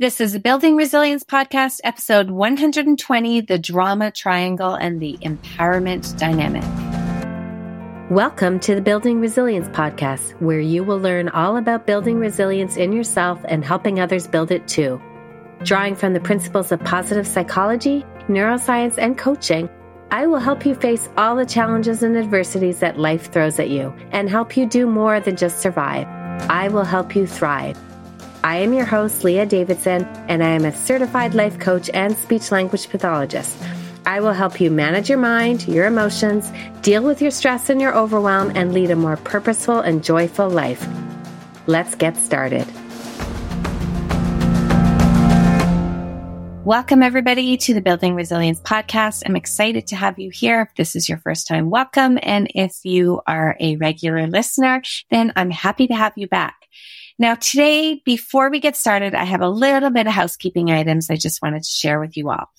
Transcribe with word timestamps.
This 0.00 0.20
is 0.20 0.32
the 0.32 0.40
Building 0.40 0.74
Resilience 0.74 1.22
Podcast, 1.22 1.78
episode 1.84 2.28
120 2.28 3.42
The 3.42 3.60
Drama 3.60 4.10
Triangle 4.10 4.74
and 4.74 5.00
the 5.00 5.16
Empowerment 5.22 6.18
Dynamic. 6.18 6.64
Welcome 8.10 8.58
to 8.58 8.74
the 8.74 8.80
Building 8.80 9.20
Resilience 9.20 9.68
Podcast, 9.68 10.32
where 10.40 10.58
you 10.58 10.82
will 10.82 10.98
learn 10.98 11.28
all 11.28 11.56
about 11.56 11.86
building 11.86 12.18
resilience 12.18 12.76
in 12.76 12.92
yourself 12.92 13.38
and 13.44 13.64
helping 13.64 14.00
others 14.00 14.26
build 14.26 14.50
it 14.50 14.66
too. 14.66 15.00
Drawing 15.62 15.94
from 15.94 16.12
the 16.12 16.18
principles 16.18 16.72
of 16.72 16.82
positive 16.82 17.24
psychology, 17.24 18.04
neuroscience, 18.26 18.98
and 18.98 19.16
coaching, 19.16 19.70
I 20.10 20.26
will 20.26 20.40
help 20.40 20.66
you 20.66 20.74
face 20.74 21.08
all 21.16 21.36
the 21.36 21.46
challenges 21.46 22.02
and 22.02 22.16
adversities 22.16 22.80
that 22.80 22.98
life 22.98 23.32
throws 23.32 23.60
at 23.60 23.70
you 23.70 23.94
and 24.10 24.28
help 24.28 24.56
you 24.56 24.66
do 24.66 24.88
more 24.88 25.20
than 25.20 25.36
just 25.36 25.60
survive. 25.60 26.08
I 26.50 26.66
will 26.66 26.82
help 26.82 27.14
you 27.14 27.28
thrive. 27.28 27.78
I 28.44 28.56
am 28.56 28.74
your 28.74 28.84
host, 28.84 29.24
Leah 29.24 29.46
Davidson, 29.46 30.04
and 30.28 30.44
I 30.44 30.50
am 30.50 30.66
a 30.66 30.76
certified 30.76 31.34
life 31.34 31.58
coach 31.58 31.88
and 31.94 32.14
speech 32.14 32.52
language 32.52 32.90
pathologist. 32.90 33.56
I 34.04 34.20
will 34.20 34.34
help 34.34 34.60
you 34.60 34.70
manage 34.70 35.08
your 35.08 35.16
mind, 35.16 35.66
your 35.66 35.86
emotions, 35.86 36.52
deal 36.82 37.02
with 37.02 37.22
your 37.22 37.30
stress 37.30 37.70
and 37.70 37.80
your 37.80 37.96
overwhelm, 37.96 38.52
and 38.54 38.74
lead 38.74 38.90
a 38.90 38.96
more 38.96 39.16
purposeful 39.16 39.80
and 39.80 40.04
joyful 40.04 40.50
life. 40.50 40.86
Let's 41.66 41.94
get 41.94 42.18
started. 42.18 42.66
Welcome, 46.66 47.02
everybody, 47.02 47.56
to 47.56 47.72
the 47.72 47.80
Building 47.80 48.14
Resilience 48.14 48.60
podcast. 48.60 49.22
I'm 49.24 49.36
excited 49.36 49.86
to 49.86 49.96
have 49.96 50.18
you 50.18 50.28
here. 50.28 50.68
If 50.68 50.76
this 50.76 50.94
is 50.94 51.08
your 51.08 51.16
first 51.16 51.46
time, 51.46 51.70
welcome. 51.70 52.18
And 52.22 52.52
if 52.54 52.84
you 52.84 53.22
are 53.26 53.56
a 53.58 53.76
regular 53.76 54.26
listener, 54.26 54.82
then 55.10 55.32
I'm 55.34 55.50
happy 55.50 55.86
to 55.86 55.94
have 55.94 56.12
you 56.16 56.28
back. 56.28 56.63
Now, 57.18 57.36
today, 57.36 58.02
before 58.04 58.50
we 58.50 58.60
get 58.60 58.76
started, 58.76 59.14
I 59.14 59.24
have 59.24 59.40
a 59.40 59.48
little 59.48 59.90
bit 59.90 60.06
of 60.06 60.12
housekeeping 60.12 60.70
items 60.70 61.10
I 61.10 61.16
just 61.16 61.42
wanted 61.42 61.62
to 61.62 61.70
share 61.70 62.00
with 62.00 62.16
you 62.16 62.30
all. 62.30 62.50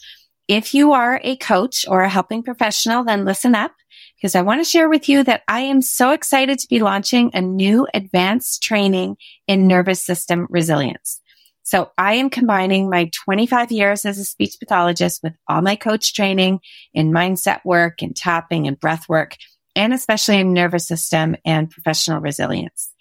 If 0.47 0.73
you 0.73 0.93
are 0.93 1.19
a 1.23 1.35
coach 1.38 1.85
or 1.88 2.02
a 2.02 2.09
helping 2.09 2.44
professional, 2.44 3.03
then 3.03 3.25
listen 3.25 3.55
up 3.55 3.73
because 4.16 4.35
I 4.35 4.44
want 4.44 4.63
to 4.63 4.69
share 4.69 4.88
with 4.88 5.09
you 5.09 5.23
that 5.23 5.41
I 5.47 5.61
am 5.61 5.81
so 5.81 6.11
excited 6.11 6.59
to 6.59 6.67
be 6.67 6.80
launching 6.80 7.31
a 7.33 7.41
new 7.41 7.88
advanced 7.94 8.63
training 8.63 9.17
in 9.47 9.67
nervous 9.67 10.03
system 10.03 10.47
resilience. 10.50 11.19
So 11.63 11.91
I 11.97 12.13
am 12.13 12.29
combining 12.29 12.91
my 12.91 13.09
25 13.25 13.72
years 13.72 14.05
as 14.05 14.19
a 14.19 14.23
speech 14.23 14.55
pathologist 14.59 15.22
with 15.23 15.33
all 15.50 15.63
my 15.63 15.75
coach 15.75 16.13
training 16.13 16.59
in 16.94 17.11
mindset 17.11 17.66
work 17.66 18.03
and 18.03 18.16
tapping 18.16 18.67
and 18.67 18.79
breath 18.79 19.09
work, 19.09 19.35
and 19.75 19.91
especially 19.91 20.38
in 20.38 20.53
nervous 20.53 20.88
system 20.88 21.35
and 21.44 21.72
professional 21.72 22.22
resilience. 22.22 22.94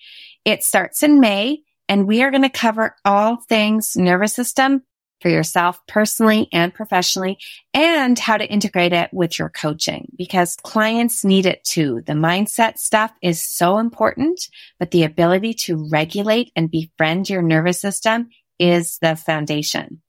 It 0.45 0.63
starts 0.63 1.03
in 1.03 1.21
May 1.21 1.63
and 1.89 2.07
we 2.07 2.23
are 2.23 2.31
going 2.31 2.43
to 2.43 2.49
cover 2.49 2.97
all 3.05 3.37
things 3.49 3.97
nervous 3.97 4.35
system 4.35 4.83
for 5.21 5.31
yourself 5.31 5.81
personally 5.89 6.49
and 6.53 6.75
professionally 6.75 7.39
and 7.73 8.19
how 8.19 8.37
to 8.37 8.47
integrate 8.47 8.93
it 8.93 9.09
with 9.13 9.39
your 9.39 9.49
coaching 9.49 10.13
because 10.19 10.57
clients 10.57 11.25
need 11.25 11.47
it 11.47 11.65
too. 11.65 12.03
The 12.07 12.13
mindset 12.13 12.77
stuff 12.77 13.11
is 13.23 13.43
so 13.43 13.79
important, 13.79 14.49
but 14.79 14.91
the 14.91 15.05
ability 15.05 15.55
to 15.65 15.89
regulate 15.91 16.53
and 16.55 16.71
befriend 16.71 17.31
your 17.31 17.43
nervous 17.43 17.81
system 17.81 18.29
is 18.59 18.99
the 19.01 19.17
foundation. 19.17 20.03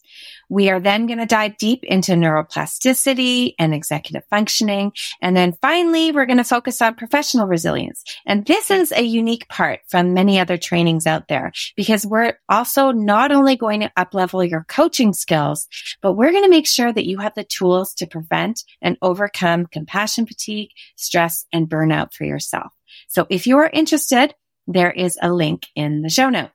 We 0.50 0.70
are 0.70 0.80
then 0.80 1.06
going 1.06 1.20
to 1.20 1.26
dive 1.26 1.58
deep 1.58 1.84
into 1.84 2.14
neuroplasticity 2.14 3.54
and 3.58 3.74
executive 3.74 4.24
functioning. 4.30 4.94
And 5.22 5.36
then 5.36 5.54
finally, 5.62 6.12
we're 6.12 6.26
going 6.26 6.38
to 6.38 6.44
focus 6.44 6.82
on 6.82 6.96
professional 6.96 7.48
resilience. 7.48 8.04
And 8.26 8.46
this 8.46 8.72
is 8.72 8.92
a 8.92 9.02
unique 9.02 9.48
part 9.50 9.82
from 9.88 10.14
many 10.14 10.40
other 10.40 10.58
trainings 10.58 11.08
out 11.08 11.28
there 11.28 11.52
because 11.76 12.06
we're 12.06 12.38
also 12.50 12.92
not 12.92 13.32
only 13.32 13.56
going 13.56 13.82
to 13.82 13.92
uplevel 13.98 14.50
your 14.50 14.66
coaching 14.68 15.14
skills, 15.14 15.68
but 16.02 16.14
we're 16.14 16.32
going 16.32 16.44
to 16.44 16.50
make 16.50 16.68
sure 16.68 16.92
that 16.92 17.08
you 17.08 17.18
have 17.20 17.36
the 17.36 17.44
tools 17.44 17.94
to 17.96 18.08
prevent 18.08 18.64
and 18.82 18.98
overcome 19.02 19.66
compassion 19.66 20.26
fatigue, 20.26 20.70
stress, 20.96 21.46
and 21.52 21.70
burnout 21.70 22.14
for 22.14 22.24
yourself. 22.26 22.72
So 23.08 23.28
if 23.30 23.48
you 23.48 23.58
are 23.58 23.70
interested, 23.72 24.34
there 24.68 24.92
is 24.92 25.18
a 25.22 25.32
link 25.32 25.68
in 25.76 26.02
the 26.02 26.10
show 26.10 26.30
notes. 26.30 26.55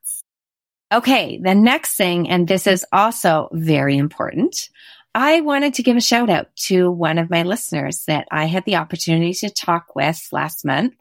Okay. 0.93 1.39
The 1.43 1.55
next 1.55 1.97
thing, 1.97 2.29
and 2.29 2.49
this 2.49 2.67
is 2.67 2.85
also 2.93 3.49
very 3.53 3.97
important. 3.97 4.69
I 5.15 5.41
wanted 5.41 5.75
to 5.75 5.83
give 5.83 5.97
a 5.97 6.01
shout 6.01 6.31
out 6.31 6.55
to 6.67 6.91
one 6.91 7.19
of 7.19 7.31
my 7.31 7.43
listeners 7.43 8.05
that 8.07 8.29
I 8.31 8.45
had 8.45 8.65
the 8.65 8.77
opportunity 8.77 9.33
to 9.35 9.51
talk 9.51 9.97
with 9.97 10.21
last 10.31 10.65
month. 10.65 10.95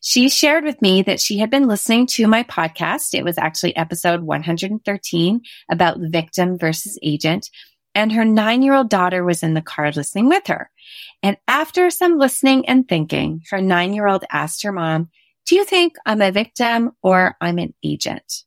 She 0.00 0.28
shared 0.28 0.64
with 0.64 0.82
me 0.82 1.02
that 1.02 1.20
she 1.20 1.38
had 1.38 1.48
been 1.48 1.68
listening 1.68 2.06
to 2.08 2.26
my 2.26 2.42
podcast. 2.42 3.14
It 3.14 3.22
was 3.22 3.38
actually 3.38 3.76
episode 3.76 4.22
113 4.22 5.42
about 5.70 6.00
victim 6.00 6.58
versus 6.58 6.98
agent. 7.02 7.50
And 7.94 8.10
her 8.12 8.24
nine 8.24 8.62
year 8.62 8.74
old 8.74 8.90
daughter 8.90 9.22
was 9.22 9.44
in 9.44 9.54
the 9.54 9.62
car 9.62 9.92
listening 9.92 10.28
with 10.28 10.48
her. 10.48 10.70
And 11.22 11.36
after 11.46 11.88
some 11.90 12.18
listening 12.18 12.68
and 12.68 12.88
thinking, 12.88 13.42
her 13.50 13.60
nine 13.60 13.94
year 13.94 14.08
old 14.08 14.24
asked 14.30 14.64
her 14.64 14.72
mom, 14.72 15.10
do 15.46 15.54
you 15.54 15.64
think 15.64 15.94
I'm 16.04 16.20
a 16.22 16.32
victim 16.32 16.92
or 17.00 17.36
I'm 17.40 17.58
an 17.58 17.74
agent? 17.84 18.44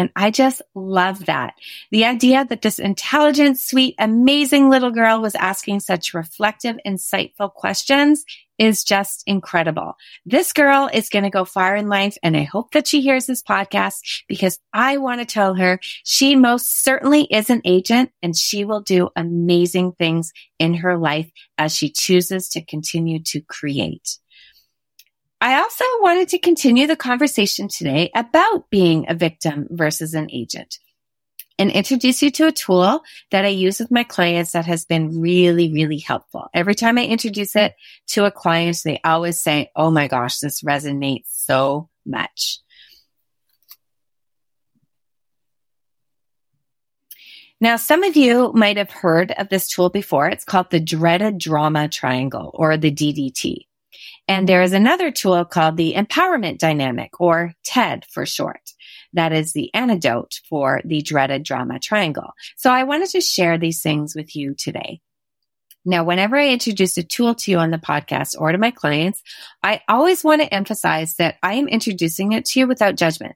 And 0.00 0.08
I 0.16 0.30
just 0.30 0.62
love 0.74 1.26
that. 1.26 1.52
The 1.90 2.06
idea 2.06 2.46
that 2.46 2.62
this 2.62 2.78
intelligent, 2.78 3.60
sweet, 3.60 3.96
amazing 3.98 4.70
little 4.70 4.90
girl 4.90 5.20
was 5.20 5.34
asking 5.34 5.80
such 5.80 6.14
reflective, 6.14 6.78
insightful 6.86 7.52
questions 7.52 8.24
is 8.58 8.82
just 8.82 9.22
incredible. 9.26 9.96
This 10.24 10.54
girl 10.54 10.88
is 10.90 11.10
going 11.10 11.24
to 11.24 11.30
go 11.30 11.44
far 11.44 11.76
in 11.76 11.90
life 11.90 12.16
and 12.22 12.34
I 12.34 12.44
hope 12.44 12.72
that 12.72 12.86
she 12.86 13.02
hears 13.02 13.26
this 13.26 13.42
podcast 13.42 14.22
because 14.26 14.58
I 14.72 14.96
want 14.96 15.20
to 15.20 15.26
tell 15.26 15.54
her 15.56 15.78
she 15.82 16.34
most 16.34 16.82
certainly 16.82 17.24
is 17.24 17.50
an 17.50 17.60
agent 17.66 18.10
and 18.22 18.34
she 18.34 18.64
will 18.64 18.80
do 18.80 19.10
amazing 19.14 19.92
things 19.92 20.32
in 20.58 20.72
her 20.76 20.96
life 20.96 21.30
as 21.58 21.76
she 21.76 21.92
chooses 21.92 22.48
to 22.50 22.64
continue 22.64 23.22
to 23.24 23.42
create. 23.42 24.16
I 25.42 25.58
also 25.58 25.84
wanted 26.00 26.28
to 26.28 26.38
continue 26.38 26.86
the 26.86 26.96
conversation 26.96 27.68
today 27.68 28.10
about 28.14 28.68
being 28.68 29.06
a 29.08 29.14
victim 29.14 29.68
versus 29.70 30.12
an 30.12 30.28
agent 30.30 30.78
and 31.58 31.70
introduce 31.70 32.22
you 32.22 32.30
to 32.32 32.46
a 32.46 32.52
tool 32.52 33.02
that 33.30 33.46
I 33.46 33.48
use 33.48 33.80
with 33.80 33.90
my 33.90 34.04
clients 34.04 34.52
that 34.52 34.66
has 34.66 34.84
been 34.84 35.18
really, 35.18 35.72
really 35.72 35.98
helpful. 35.98 36.48
Every 36.52 36.74
time 36.74 36.98
I 36.98 37.04
introduce 37.04 37.56
it 37.56 37.74
to 38.08 38.26
a 38.26 38.30
client, 38.30 38.78
they 38.84 39.00
always 39.02 39.40
say, 39.40 39.70
Oh 39.74 39.90
my 39.90 40.08
gosh, 40.08 40.40
this 40.40 40.62
resonates 40.62 41.28
so 41.28 41.88
much. 42.04 42.58
Now, 47.62 47.76
some 47.76 48.04
of 48.04 48.16
you 48.16 48.52
might 48.54 48.76
have 48.76 48.90
heard 48.90 49.32
of 49.32 49.48
this 49.48 49.68
tool 49.68 49.88
before. 49.88 50.28
It's 50.28 50.44
called 50.44 50.70
the 50.70 50.80
dreaded 50.80 51.38
drama 51.38 51.88
triangle 51.88 52.50
or 52.54 52.76
the 52.76 52.90
DDT. 52.90 53.66
And 54.28 54.48
there 54.48 54.62
is 54.62 54.72
another 54.72 55.10
tool 55.10 55.44
called 55.44 55.76
the 55.76 55.94
empowerment 55.94 56.58
dynamic 56.58 57.20
or 57.20 57.54
TED 57.64 58.04
for 58.10 58.26
short. 58.26 58.72
That 59.12 59.32
is 59.32 59.52
the 59.52 59.72
antidote 59.74 60.40
for 60.48 60.80
the 60.84 61.02
dreaded 61.02 61.42
drama 61.42 61.78
triangle. 61.78 62.30
So 62.56 62.70
I 62.70 62.84
wanted 62.84 63.10
to 63.10 63.20
share 63.20 63.58
these 63.58 63.82
things 63.82 64.14
with 64.14 64.36
you 64.36 64.54
today. 64.54 65.00
Now, 65.84 66.04
whenever 66.04 66.36
I 66.36 66.48
introduce 66.48 66.98
a 66.98 67.02
tool 67.02 67.34
to 67.34 67.50
you 67.50 67.58
on 67.58 67.70
the 67.70 67.78
podcast 67.78 68.36
or 68.38 68.52
to 68.52 68.58
my 68.58 68.70
clients, 68.70 69.22
I 69.62 69.80
always 69.88 70.22
want 70.22 70.42
to 70.42 70.54
emphasize 70.54 71.14
that 71.14 71.36
I 71.42 71.54
am 71.54 71.68
introducing 71.68 72.32
it 72.32 72.44
to 72.46 72.60
you 72.60 72.66
without 72.66 72.96
judgment. 72.96 73.34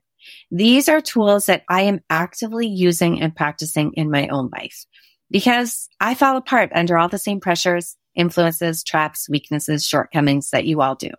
These 0.51 0.87
are 0.87 1.01
tools 1.01 1.47
that 1.47 1.63
I 1.67 1.83
am 1.83 2.01
actively 2.09 2.67
using 2.67 3.21
and 3.21 3.35
practicing 3.35 3.93
in 3.93 4.11
my 4.11 4.27
own 4.27 4.49
life 4.55 4.85
because 5.31 5.89
I 5.99 6.13
fall 6.13 6.37
apart 6.37 6.71
under 6.73 6.97
all 6.97 7.09
the 7.09 7.17
same 7.17 7.39
pressures, 7.39 7.97
influences, 8.15 8.83
traps, 8.83 9.29
weaknesses, 9.29 9.85
shortcomings 9.85 10.49
that 10.51 10.65
you 10.65 10.81
all 10.81 10.95
do. 10.95 11.11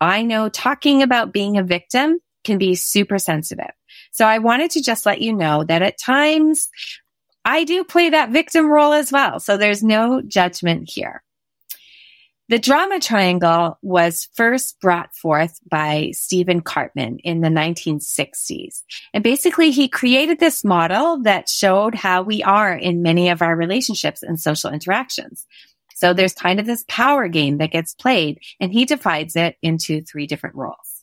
I 0.00 0.22
know 0.22 0.48
talking 0.48 1.02
about 1.02 1.32
being 1.32 1.56
a 1.56 1.62
victim 1.62 2.18
can 2.44 2.58
be 2.58 2.74
super 2.74 3.18
sensitive. 3.18 3.72
So 4.12 4.26
I 4.26 4.38
wanted 4.38 4.70
to 4.72 4.82
just 4.82 5.06
let 5.06 5.20
you 5.20 5.32
know 5.32 5.64
that 5.64 5.82
at 5.82 5.98
times 5.98 6.68
I 7.44 7.64
do 7.64 7.84
play 7.84 8.10
that 8.10 8.30
victim 8.30 8.70
role 8.70 8.92
as 8.92 9.12
well. 9.12 9.40
So 9.40 9.56
there's 9.56 9.82
no 9.82 10.20
judgment 10.20 10.90
here. 10.90 11.22
The 12.48 12.58
drama 12.60 13.00
triangle 13.00 13.76
was 13.82 14.28
first 14.34 14.80
brought 14.80 15.12
forth 15.16 15.58
by 15.68 16.12
Stephen 16.12 16.60
Karpman 16.60 17.18
in 17.24 17.40
the 17.40 17.48
1960s. 17.48 18.82
And 19.12 19.24
basically 19.24 19.72
he 19.72 19.88
created 19.88 20.38
this 20.38 20.62
model 20.62 21.22
that 21.22 21.48
showed 21.48 21.96
how 21.96 22.22
we 22.22 22.44
are 22.44 22.72
in 22.72 23.02
many 23.02 23.30
of 23.30 23.42
our 23.42 23.56
relationships 23.56 24.22
and 24.22 24.38
social 24.38 24.70
interactions. 24.70 25.44
So 25.96 26.12
there's 26.12 26.34
kind 26.34 26.60
of 26.60 26.66
this 26.66 26.84
power 26.88 27.26
game 27.26 27.56
that 27.56 27.70
gets 27.70 27.94
played 27.94 28.40
and 28.60 28.70
he 28.70 28.84
divides 28.84 29.34
it 29.34 29.56
into 29.62 30.02
three 30.02 30.26
different 30.26 30.54
roles. 30.54 31.02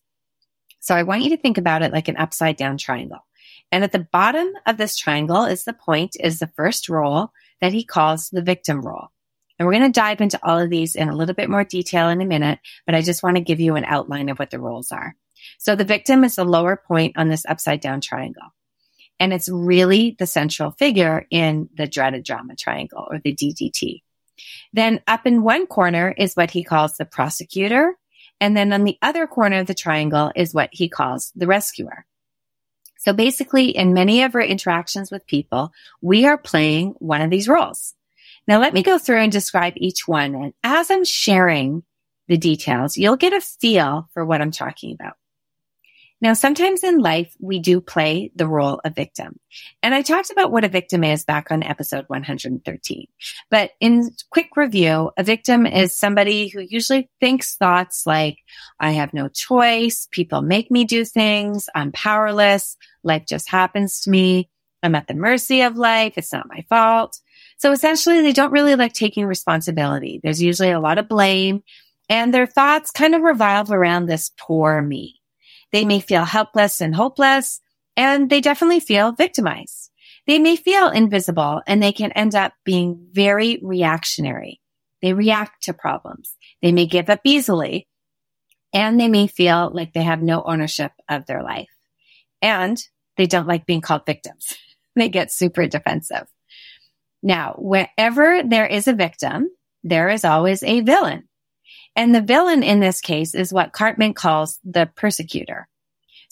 So 0.81 0.93
I 0.93 1.01
want 1.01 1.23
you 1.23 1.31
to 1.31 1.37
think 1.37 1.57
about 1.57 1.81
it 1.81 1.91
like 1.91 2.09
an 2.09 2.17
upside 2.17 2.57
down 2.57 2.77
triangle. 2.77 3.25
And 3.71 3.83
at 3.83 3.91
the 3.91 4.07
bottom 4.11 4.51
of 4.67 4.77
this 4.77 4.95
triangle 4.95 5.45
is 5.45 5.63
the 5.63 5.73
point 5.73 6.15
is 6.19 6.37
the 6.37 6.51
first 6.55 6.89
role 6.89 7.31
that 7.59 7.73
he 7.73 7.83
calls 7.83 8.29
the 8.29 8.43
victim 8.43 8.81
role. 8.81 9.07
And 9.57 9.65
we're 9.65 9.73
going 9.73 9.91
to 9.91 9.99
dive 9.99 10.21
into 10.21 10.39
all 10.43 10.59
of 10.59 10.69
these 10.69 10.93
in 10.93 11.09
a 11.09 11.15
little 11.15 11.33
bit 11.33 11.49
more 11.49 11.63
detail 11.63 12.09
in 12.09 12.21
a 12.21 12.25
minute, 12.25 12.59
but 12.85 12.93
I 12.93 13.01
just 13.01 13.23
want 13.23 13.37
to 13.37 13.43
give 13.43 13.59
you 13.59 13.75
an 13.75 13.85
outline 13.85 14.29
of 14.29 14.37
what 14.37 14.51
the 14.51 14.59
roles 14.59 14.91
are. 14.91 15.15
So 15.57 15.75
the 15.75 15.85
victim 15.85 16.23
is 16.23 16.35
the 16.35 16.45
lower 16.45 16.77
point 16.77 17.17
on 17.17 17.29
this 17.29 17.47
upside 17.49 17.81
down 17.81 17.99
triangle. 17.99 18.53
And 19.19 19.33
it's 19.33 19.49
really 19.49 20.15
the 20.19 20.27
central 20.27 20.69
figure 20.69 21.25
in 21.31 21.69
the 21.73 21.87
dreaded 21.87 22.23
drama 22.23 22.55
triangle 22.55 23.07
or 23.09 23.17
the 23.17 23.33
DDT. 23.33 24.03
Then 24.71 25.01
up 25.07 25.25
in 25.25 25.43
one 25.43 25.67
corner 25.67 26.13
is 26.17 26.35
what 26.35 26.51
he 26.51 26.63
calls 26.63 26.97
the 26.97 27.05
prosecutor. 27.05 27.95
And 28.39 28.57
then 28.57 28.73
on 28.73 28.83
the 28.83 28.97
other 29.01 29.27
corner 29.27 29.59
of 29.59 29.67
the 29.67 29.73
triangle 29.73 30.31
is 30.35 30.53
what 30.53 30.69
he 30.71 30.89
calls 30.89 31.31
the 31.35 31.47
rescuer. 31.47 32.05
So 32.97 33.13
basically 33.13 33.69
in 33.69 33.93
many 33.93 34.23
of 34.23 34.33
our 34.33 34.41
interactions 34.41 35.11
with 35.11 35.27
people, 35.27 35.71
we 36.01 36.25
are 36.25 36.37
playing 36.37 36.95
one 36.99 37.21
of 37.21 37.29
these 37.29 37.49
roles. 37.49 37.93
Now 38.47 38.59
let 38.59 38.73
me 38.73 38.83
go 38.83 38.97
through 38.97 39.19
and 39.19 39.31
describe 39.31 39.73
each 39.77 40.07
one. 40.07 40.35
And 40.35 40.53
as 40.63 40.89
I'm 40.89 41.05
sharing 41.05 41.83
the 42.27 42.37
details, 42.37 42.97
you'll 42.97 43.17
get 43.17 43.33
a 43.33 43.41
feel 43.41 44.09
for 44.13 44.25
what 44.25 44.41
I'm 44.41 44.51
talking 44.51 44.93
about. 44.93 45.15
Now, 46.23 46.33
sometimes 46.33 46.85
in 46.85 46.99
life, 46.99 47.35
we 47.41 47.59
do 47.59 47.81
play 47.81 48.31
the 48.33 48.47
role 48.47 48.79
of 48.85 48.95
victim. 48.95 49.41
And 49.81 49.93
I 49.93 50.01
talked 50.01 50.31
about 50.31 50.53
what 50.53 50.63
a 50.63 50.69
victim 50.69 51.03
is 51.03 51.25
back 51.25 51.51
on 51.51 51.63
episode 51.63 52.05
113. 52.07 53.07
But 53.51 53.71
in 53.81 54.09
quick 54.29 54.55
review, 54.55 55.11
a 55.17 55.23
victim 55.23 55.65
is 55.65 55.93
somebody 55.93 56.47
who 56.47 56.61
usually 56.61 57.09
thinks 57.19 57.57
thoughts 57.57 58.07
like, 58.07 58.37
I 58.79 58.91
have 58.91 59.13
no 59.13 59.27
choice. 59.27 60.07
People 60.11 60.41
make 60.41 60.71
me 60.71 60.85
do 60.85 61.03
things. 61.03 61.67
I'm 61.75 61.91
powerless. 61.91 62.77
Life 63.03 63.25
just 63.27 63.49
happens 63.49 63.99
to 64.03 64.09
me. 64.09 64.49
I'm 64.81 64.95
at 64.95 65.07
the 65.07 65.15
mercy 65.15 65.61
of 65.63 65.75
life. 65.75 66.13
It's 66.15 66.31
not 66.31 66.47
my 66.47 66.65
fault. 66.69 67.19
So 67.57 67.73
essentially, 67.73 68.21
they 68.21 68.31
don't 68.31 68.53
really 68.53 68.75
like 68.75 68.93
taking 68.93 69.25
responsibility. 69.25 70.21
There's 70.23 70.41
usually 70.41 70.71
a 70.71 70.79
lot 70.79 70.99
of 70.99 71.09
blame 71.09 71.63
and 72.07 72.33
their 72.33 72.47
thoughts 72.47 72.91
kind 72.91 73.13
of 73.13 73.23
revolve 73.23 73.71
around 73.71 74.05
this 74.05 74.31
poor 74.37 74.81
me. 74.81 75.19
They 75.73 75.83
may 75.83 75.99
feel 75.99 76.23
helpless 76.23 76.79
and 76.79 76.95
hopeless, 76.95 77.59
and 77.97 78.29
they 78.29 78.39
definitely 78.39 78.79
feel 78.79 79.11
victimized. 79.11 79.91
They 80.25 80.39
may 80.39 80.55
feel 80.55 80.89
invisible 80.89 81.61
and 81.67 81.83
they 81.83 81.91
can 81.91 82.11
end 82.13 82.33
up 82.33 82.53
being 82.63 83.07
very 83.11 83.59
reactionary. 83.61 84.61
They 85.01 85.13
react 85.13 85.63
to 85.63 85.73
problems. 85.73 86.37
They 86.61 86.71
may 86.71 86.85
give 86.85 87.09
up 87.09 87.19
easily 87.25 87.87
and 88.71 88.99
they 88.99 89.09
may 89.09 89.27
feel 89.27 89.69
like 89.73 89.93
they 89.93 90.03
have 90.03 90.21
no 90.21 90.41
ownership 90.43 90.93
of 91.09 91.25
their 91.25 91.43
life 91.43 91.69
and 92.41 92.81
they 93.17 93.25
don't 93.25 93.47
like 93.47 93.65
being 93.65 93.81
called 93.81 94.05
victims. 94.05 94.53
they 94.95 95.09
get 95.09 95.31
super 95.31 95.67
defensive. 95.67 96.27
Now, 97.21 97.55
wherever 97.57 98.43
there 98.43 98.65
is 98.65 98.87
a 98.87 98.93
victim, 98.93 99.49
there 99.83 100.09
is 100.09 100.23
always 100.23 100.63
a 100.63 100.81
villain. 100.81 101.27
And 101.95 102.13
the 102.13 102.21
villain 102.21 102.63
in 102.63 102.79
this 102.79 103.01
case 103.01 103.35
is 103.35 103.53
what 103.53 103.73
Karpman 103.73 104.15
calls 104.15 104.59
the 104.63 104.89
persecutor. 104.95 105.67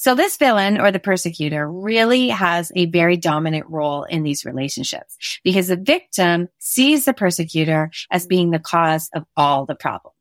So 0.01 0.15
this 0.15 0.37
villain 0.37 0.81
or 0.81 0.91
the 0.91 0.99
persecutor 0.99 1.71
really 1.71 2.29
has 2.29 2.71
a 2.75 2.87
very 2.87 3.17
dominant 3.17 3.67
role 3.69 4.03
in 4.03 4.23
these 4.23 4.45
relationships 4.45 5.39
because 5.43 5.67
the 5.67 5.75
victim 5.75 6.49
sees 6.57 7.05
the 7.05 7.13
persecutor 7.13 7.91
as 8.09 8.25
being 8.25 8.49
the 8.49 8.57
cause 8.57 9.11
of 9.13 9.25
all 9.37 9.67
the 9.67 9.75
problems. 9.75 10.15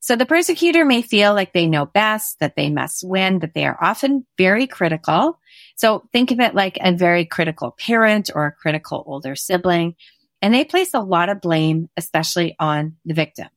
So 0.00 0.16
the 0.16 0.24
persecutor 0.24 0.86
may 0.86 1.02
feel 1.02 1.34
like 1.34 1.52
they 1.52 1.66
know 1.66 1.84
best, 1.84 2.38
that 2.40 2.56
they 2.56 2.70
must 2.70 3.06
win, 3.06 3.40
that 3.40 3.52
they 3.52 3.66
are 3.66 3.76
often 3.78 4.24
very 4.38 4.66
critical. 4.66 5.38
So 5.76 6.08
think 6.12 6.30
of 6.30 6.40
it 6.40 6.54
like 6.54 6.78
a 6.80 6.92
very 6.92 7.26
critical 7.26 7.72
parent 7.72 8.30
or 8.34 8.46
a 8.46 8.52
critical 8.52 9.04
older 9.06 9.36
sibling. 9.36 9.96
And 10.40 10.54
they 10.54 10.64
place 10.64 10.94
a 10.94 11.00
lot 11.00 11.28
of 11.28 11.42
blame, 11.42 11.90
especially 11.96 12.56
on 12.58 12.96
the 13.04 13.14
victim. 13.14 13.48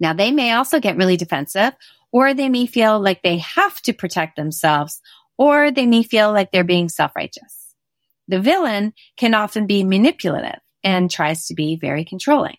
Now 0.00 0.12
they 0.12 0.30
may 0.30 0.52
also 0.52 0.80
get 0.80 0.96
really 0.96 1.16
defensive 1.16 1.72
or 2.12 2.34
they 2.34 2.48
may 2.48 2.66
feel 2.66 3.00
like 3.00 3.22
they 3.22 3.38
have 3.38 3.80
to 3.82 3.92
protect 3.92 4.36
themselves 4.36 5.00
or 5.38 5.70
they 5.70 5.86
may 5.86 6.02
feel 6.02 6.32
like 6.32 6.50
they're 6.50 6.64
being 6.64 6.88
self-righteous. 6.88 7.74
The 8.28 8.40
villain 8.40 8.92
can 9.16 9.34
often 9.34 9.66
be 9.66 9.84
manipulative 9.84 10.60
and 10.82 11.10
tries 11.10 11.46
to 11.46 11.54
be 11.54 11.76
very 11.76 12.04
controlling. 12.04 12.56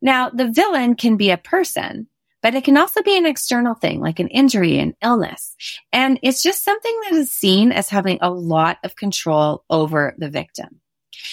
Now 0.00 0.30
the 0.30 0.48
villain 0.48 0.94
can 0.94 1.16
be 1.16 1.30
a 1.30 1.38
person, 1.38 2.08
but 2.42 2.54
it 2.54 2.64
can 2.64 2.76
also 2.76 3.02
be 3.02 3.16
an 3.16 3.26
external 3.26 3.74
thing 3.74 4.00
like 4.00 4.20
an 4.20 4.28
injury, 4.28 4.78
an 4.78 4.94
illness. 5.02 5.56
And 5.92 6.20
it's 6.22 6.42
just 6.42 6.64
something 6.64 7.00
that 7.04 7.16
is 7.16 7.32
seen 7.32 7.72
as 7.72 7.88
having 7.88 8.18
a 8.20 8.30
lot 8.30 8.78
of 8.84 8.96
control 8.96 9.64
over 9.68 10.14
the 10.18 10.30
victim. 10.30 10.80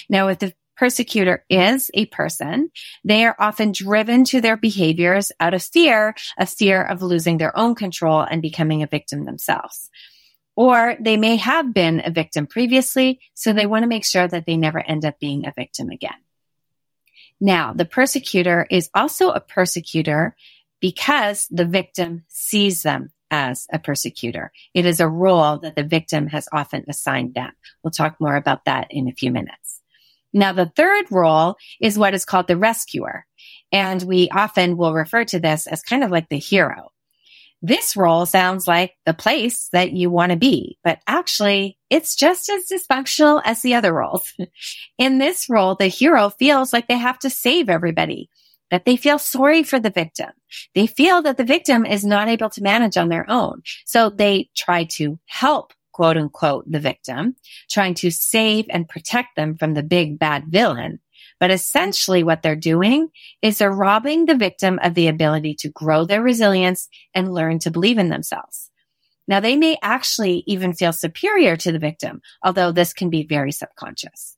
Now, 0.08 0.28
if 0.28 0.40
the 0.40 0.52
persecutor 0.76 1.44
is 1.48 1.90
a 1.94 2.06
person, 2.06 2.70
they 3.04 3.24
are 3.24 3.36
often 3.38 3.72
driven 3.72 4.24
to 4.24 4.40
their 4.40 4.56
behaviors 4.56 5.32
out 5.40 5.54
of 5.54 5.62
fear, 5.62 6.14
a 6.38 6.46
fear 6.46 6.82
of 6.82 7.02
losing 7.02 7.38
their 7.38 7.56
own 7.56 7.74
control 7.74 8.20
and 8.20 8.42
becoming 8.42 8.82
a 8.82 8.86
victim 8.86 9.24
themselves. 9.24 9.90
Or 10.54 10.96
they 10.98 11.16
may 11.16 11.36
have 11.36 11.74
been 11.74 12.02
a 12.04 12.10
victim 12.10 12.46
previously, 12.46 13.20
so 13.34 13.52
they 13.52 13.66
want 13.66 13.82
to 13.82 13.88
make 13.88 14.06
sure 14.06 14.26
that 14.26 14.46
they 14.46 14.56
never 14.56 14.80
end 14.80 15.04
up 15.04 15.18
being 15.18 15.46
a 15.46 15.52
victim 15.54 15.90
again. 15.90 16.16
Now, 17.40 17.74
the 17.74 17.84
persecutor 17.84 18.66
is 18.70 18.88
also 18.94 19.30
a 19.30 19.40
persecutor 19.40 20.34
because 20.80 21.46
the 21.50 21.66
victim 21.66 22.24
sees 22.28 22.82
them 22.82 23.12
as 23.30 23.66
a 23.72 23.78
persecutor. 23.78 24.52
It 24.72 24.86
is 24.86 25.00
a 25.00 25.08
role 25.08 25.58
that 25.58 25.76
the 25.76 25.82
victim 25.82 26.28
has 26.28 26.48
often 26.52 26.84
assigned 26.88 27.34
them. 27.34 27.52
We'll 27.82 27.90
talk 27.90 28.16
more 28.20 28.36
about 28.36 28.64
that 28.64 28.86
in 28.90 29.08
a 29.08 29.12
few 29.12 29.30
minutes. 29.30 29.82
Now, 30.36 30.52
the 30.52 30.70
third 30.76 31.06
role 31.10 31.56
is 31.80 31.98
what 31.98 32.12
is 32.12 32.26
called 32.26 32.46
the 32.46 32.58
rescuer. 32.58 33.24
And 33.72 34.02
we 34.02 34.28
often 34.28 34.76
will 34.76 34.92
refer 34.92 35.24
to 35.24 35.40
this 35.40 35.66
as 35.66 35.82
kind 35.82 36.04
of 36.04 36.10
like 36.10 36.28
the 36.28 36.38
hero. 36.38 36.90
This 37.62 37.96
role 37.96 38.26
sounds 38.26 38.68
like 38.68 38.92
the 39.06 39.14
place 39.14 39.68
that 39.72 39.92
you 39.92 40.10
want 40.10 40.32
to 40.32 40.36
be, 40.36 40.76
but 40.84 40.98
actually 41.06 41.78
it's 41.88 42.14
just 42.14 42.50
as 42.50 42.68
dysfunctional 42.70 43.40
as 43.46 43.62
the 43.62 43.74
other 43.74 43.94
roles. 43.94 44.30
In 44.98 45.16
this 45.16 45.48
role, 45.48 45.74
the 45.74 45.88
hero 45.88 46.28
feels 46.28 46.70
like 46.70 46.86
they 46.86 46.98
have 46.98 47.18
to 47.20 47.30
save 47.30 47.70
everybody, 47.70 48.28
that 48.70 48.84
they 48.84 48.96
feel 48.96 49.18
sorry 49.18 49.62
for 49.62 49.80
the 49.80 49.90
victim. 49.90 50.30
They 50.74 50.86
feel 50.86 51.22
that 51.22 51.38
the 51.38 51.44
victim 51.44 51.86
is 51.86 52.04
not 52.04 52.28
able 52.28 52.50
to 52.50 52.62
manage 52.62 52.98
on 52.98 53.08
their 53.08 53.28
own. 53.28 53.62
So 53.86 54.10
they 54.10 54.50
try 54.54 54.84
to 54.96 55.18
help 55.24 55.72
quote 55.96 56.18
unquote, 56.18 56.70
the 56.70 56.78
victim, 56.78 57.34
trying 57.70 57.94
to 57.94 58.10
save 58.10 58.66
and 58.68 58.86
protect 58.86 59.34
them 59.34 59.56
from 59.56 59.72
the 59.72 59.82
big 59.82 60.18
bad 60.18 60.44
villain. 60.46 61.00
But 61.40 61.50
essentially 61.50 62.22
what 62.22 62.42
they're 62.42 62.54
doing 62.54 63.08
is 63.40 63.56
they're 63.56 63.72
robbing 63.72 64.26
the 64.26 64.34
victim 64.34 64.78
of 64.82 64.92
the 64.92 65.08
ability 65.08 65.54
to 65.60 65.70
grow 65.70 66.04
their 66.04 66.20
resilience 66.20 66.90
and 67.14 67.32
learn 67.32 67.60
to 67.60 67.70
believe 67.70 67.96
in 67.96 68.10
themselves. 68.10 68.70
Now 69.26 69.40
they 69.40 69.56
may 69.56 69.78
actually 69.82 70.44
even 70.46 70.74
feel 70.74 70.92
superior 70.92 71.56
to 71.56 71.72
the 71.72 71.78
victim, 71.78 72.20
although 72.44 72.72
this 72.72 72.92
can 72.92 73.08
be 73.08 73.26
very 73.26 73.50
subconscious. 73.50 74.36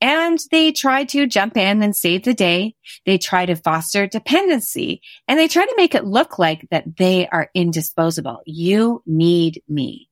And 0.00 0.38
they 0.50 0.72
try 0.72 1.04
to 1.04 1.26
jump 1.26 1.58
in 1.58 1.82
and 1.82 1.94
save 1.94 2.24
the 2.24 2.32
day. 2.32 2.74
They 3.04 3.18
try 3.18 3.44
to 3.44 3.54
foster 3.54 4.06
dependency 4.06 5.02
and 5.28 5.38
they 5.38 5.48
try 5.48 5.66
to 5.66 5.74
make 5.76 5.94
it 5.94 6.06
look 6.06 6.38
like 6.38 6.66
that 6.70 6.96
they 6.96 7.28
are 7.28 7.50
indisposable. 7.54 8.40
You 8.46 9.02
need 9.06 9.62
me. 9.68 10.08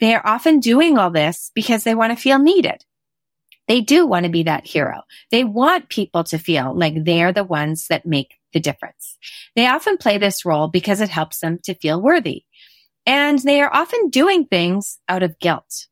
They 0.00 0.14
are 0.14 0.26
often 0.26 0.60
doing 0.60 0.98
all 0.98 1.10
this 1.10 1.50
because 1.54 1.84
they 1.84 1.94
want 1.94 2.12
to 2.12 2.22
feel 2.22 2.38
needed. 2.38 2.84
They 3.68 3.80
do 3.80 4.06
want 4.06 4.24
to 4.24 4.30
be 4.30 4.44
that 4.44 4.66
hero. 4.66 5.02
They 5.30 5.44
want 5.44 5.88
people 5.88 6.24
to 6.24 6.38
feel 6.38 6.76
like 6.76 7.04
they're 7.04 7.32
the 7.32 7.44
ones 7.44 7.86
that 7.88 8.06
make 8.06 8.34
the 8.52 8.60
difference. 8.60 9.18
They 9.56 9.66
often 9.66 9.98
play 9.98 10.18
this 10.18 10.44
role 10.44 10.68
because 10.68 11.00
it 11.00 11.08
helps 11.08 11.40
them 11.40 11.58
to 11.64 11.74
feel 11.74 12.00
worthy. 12.00 12.44
And 13.04 13.38
they 13.40 13.60
are 13.60 13.74
often 13.74 14.10
doing 14.10 14.46
things 14.46 14.98
out 15.08 15.22
of 15.22 15.38
guilt. 15.38 15.88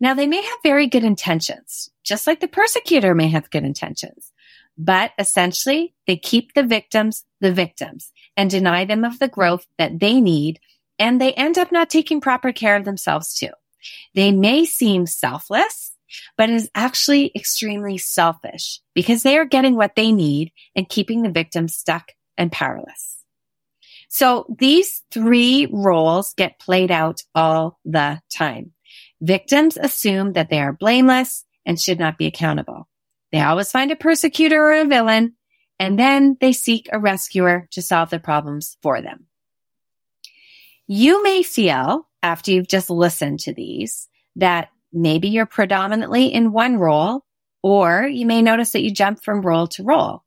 Now 0.00 0.14
they 0.14 0.26
may 0.26 0.42
have 0.42 0.58
very 0.62 0.88
good 0.88 1.04
intentions, 1.04 1.90
just 2.04 2.26
like 2.26 2.40
the 2.40 2.48
persecutor 2.48 3.14
may 3.14 3.28
have 3.28 3.50
good 3.50 3.64
intentions. 3.64 4.32
But 4.76 5.12
essentially, 5.18 5.94
they 6.06 6.16
keep 6.16 6.54
the 6.54 6.62
victims 6.62 7.24
the 7.40 7.52
victims 7.52 8.12
and 8.36 8.48
deny 8.48 8.84
them 8.84 9.04
of 9.04 9.18
the 9.18 9.28
growth 9.28 9.66
that 9.78 10.00
they 10.00 10.20
need 10.20 10.60
and 11.02 11.20
they 11.20 11.32
end 11.32 11.58
up 11.58 11.72
not 11.72 11.90
taking 11.90 12.20
proper 12.20 12.52
care 12.52 12.76
of 12.76 12.84
themselves 12.84 13.34
too. 13.34 13.50
They 14.14 14.30
may 14.30 14.64
seem 14.64 15.04
selfless, 15.06 15.96
but 16.36 16.48
it 16.48 16.54
is 16.54 16.70
actually 16.76 17.32
extremely 17.34 17.98
selfish 17.98 18.80
because 18.94 19.24
they 19.24 19.36
are 19.36 19.44
getting 19.44 19.74
what 19.74 19.96
they 19.96 20.12
need 20.12 20.52
and 20.76 20.88
keeping 20.88 21.22
the 21.22 21.30
victim 21.30 21.66
stuck 21.66 22.12
and 22.38 22.52
powerless. 22.52 23.24
So 24.10 24.46
these 24.60 25.02
three 25.10 25.66
roles 25.72 26.34
get 26.34 26.60
played 26.60 26.92
out 26.92 27.22
all 27.34 27.80
the 27.84 28.20
time. 28.32 28.70
Victims 29.20 29.76
assume 29.76 30.34
that 30.34 30.50
they 30.50 30.60
are 30.60 30.72
blameless 30.72 31.44
and 31.66 31.80
should 31.80 31.98
not 31.98 32.16
be 32.16 32.26
accountable. 32.26 32.88
They 33.32 33.40
always 33.40 33.72
find 33.72 33.90
a 33.90 33.96
persecutor 33.96 34.62
or 34.62 34.74
a 34.74 34.84
villain, 34.84 35.34
and 35.80 35.98
then 35.98 36.36
they 36.40 36.52
seek 36.52 36.88
a 36.92 37.00
rescuer 37.00 37.66
to 37.72 37.82
solve 37.82 38.10
their 38.10 38.20
problems 38.20 38.76
for 38.82 39.02
them. 39.02 39.26
You 40.86 41.22
may 41.22 41.42
feel 41.42 42.08
after 42.22 42.50
you've 42.50 42.68
just 42.68 42.90
listened 42.90 43.40
to 43.40 43.54
these 43.54 44.08
that 44.36 44.68
maybe 44.92 45.28
you're 45.28 45.46
predominantly 45.46 46.26
in 46.26 46.52
one 46.52 46.76
role, 46.76 47.24
or 47.62 48.06
you 48.06 48.26
may 48.26 48.42
notice 48.42 48.72
that 48.72 48.82
you 48.82 48.92
jump 48.92 49.22
from 49.22 49.42
role 49.42 49.66
to 49.68 49.84
role. 49.84 50.24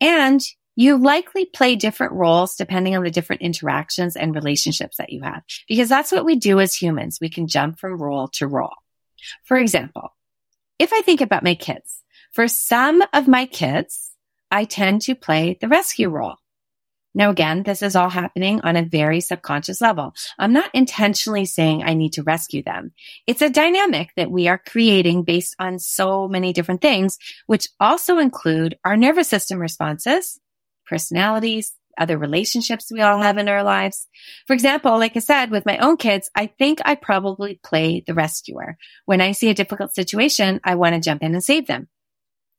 And 0.00 0.40
you 0.76 0.96
likely 0.96 1.44
play 1.44 1.74
different 1.74 2.12
roles 2.12 2.54
depending 2.54 2.96
on 2.96 3.02
the 3.02 3.10
different 3.10 3.42
interactions 3.42 4.14
and 4.14 4.34
relationships 4.34 4.98
that 4.98 5.10
you 5.10 5.22
have, 5.22 5.42
because 5.66 5.88
that's 5.88 6.12
what 6.12 6.24
we 6.24 6.36
do 6.36 6.60
as 6.60 6.72
humans. 6.72 7.18
We 7.20 7.28
can 7.28 7.48
jump 7.48 7.80
from 7.80 8.00
role 8.00 8.28
to 8.34 8.46
role. 8.46 8.76
For 9.44 9.56
example, 9.56 10.14
if 10.78 10.92
I 10.92 11.02
think 11.02 11.20
about 11.20 11.42
my 11.42 11.56
kids, 11.56 12.04
for 12.32 12.46
some 12.46 13.02
of 13.12 13.26
my 13.26 13.46
kids, 13.46 14.12
I 14.52 14.64
tend 14.64 15.02
to 15.02 15.16
play 15.16 15.58
the 15.60 15.66
rescue 15.66 16.08
role. 16.08 16.36
Now, 17.14 17.30
again, 17.30 17.62
this 17.62 17.82
is 17.82 17.96
all 17.96 18.10
happening 18.10 18.60
on 18.62 18.76
a 18.76 18.84
very 18.84 19.20
subconscious 19.20 19.80
level. 19.80 20.14
I'm 20.38 20.52
not 20.52 20.70
intentionally 20.74 21.46
saying 21.46 21.82
I 21.82 21.94
need 21.94 22.12
to 22.14 22.22
rescue 22.22 22.62
them. 22.62 22.92
It's 23.26 23.42
a 23.42 23.50
dynamic 23.50 24.10
that 24.16 24.30
we 24.30 24.46
are 24.46 24.58
creating 24.58 25.24
based 25.24 25.56
on 25.58 25.78
so 25.78 26.28
many 26.28 26.52
different 26.52 26.82
things, 26.82 27.18
which 27.46 27.68
also 27.80 28.18
include 28.18 28.78
our 28.84 28.96
nervous 28.96 29.28
system 29.28 29.58
responses, 29.58 30.38
personalities, 30.86 31.72
other 31.98 32.16
relationships 32.16 32.92
we 32.92 33.00
all 33.00 33.20
have 33.20 33.38
in 33.38 33.48
our 33.48 33.64
lives. 33.64 34.06
For 34.46 34.52
example, 34.52 34.98
like 34.98 35.16
I 35.16 35.20
said, 35.20 35.50
with 35.50 35.66
my 35.66 35.78
own 35.78 35.96
kids, 35.96 36.30
I 36.34 36.46
think 36.46 36.80
I 36.84 36.94
probably 36.94 37.60
play 37.64 38.04
the 38.06 38.14
rescuer. 38.14 38.76
When 39.04 39.20
I 39.20 39.32
see 39.32 39.50
a 39.50 39.54
difficult 39.54 39.94
situation, 39.94 40.60
I 40.62 40.76
want 40.76 40.94
to 40.94 41.00
jump 41.00 41.22
in 41.22 41.34
and 41.34 41.42
save 41.42 41.66
them. 41.66 41.88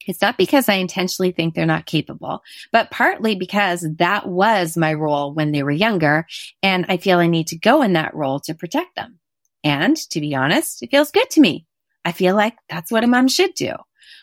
It's 0.09 0.23
not 0.23 0.39
because 0.39 0.67
I 0.67 0.73
intentionally 0.73 1.31
think 1.31 1.53
they're 1.53 1.67
not 1.67 1.85
capable, 1.85 2.41
but 2.71 2.89
partly 2.89 3.35
because 3.35 3.85
that 3.97 4.27
was 4.27 4.75
my 4.75 4.95
role 4.95 5.35
when 5.35 5.51
they 5.51 5.61
were 5.61 5.69
younger. 5.69 6.25
And 6.63 6.87
I 6.89 6.97
feel 6.97 7.19
I 7.19 7.27
need 7.27 7.47
to 7.49 7.59
go 7.59 7.83
in 7.83 7.93
that 7.93 8.15
role 8.15 8.39
to 8.41 8.55
protect 8.55 8.95
them. 8.95 9.19
And 9.63 9.95
to 10.09 10.19
be 10.19 10.33
honest, 10.33 10.81
it 10.81 10.89
feels 10.89 11.11
good 11.11 11.29
to 11.31 11.41
me. 11.41 11.67
I 12.03 12.11
feel 12.11 12.35
like 12.35 12.55
that's 12.69 12.91
what 12.91 13.03
a 13.03 13.07
mom 13.07 13.27
should 13.27 13.53
do. 13.53 13.73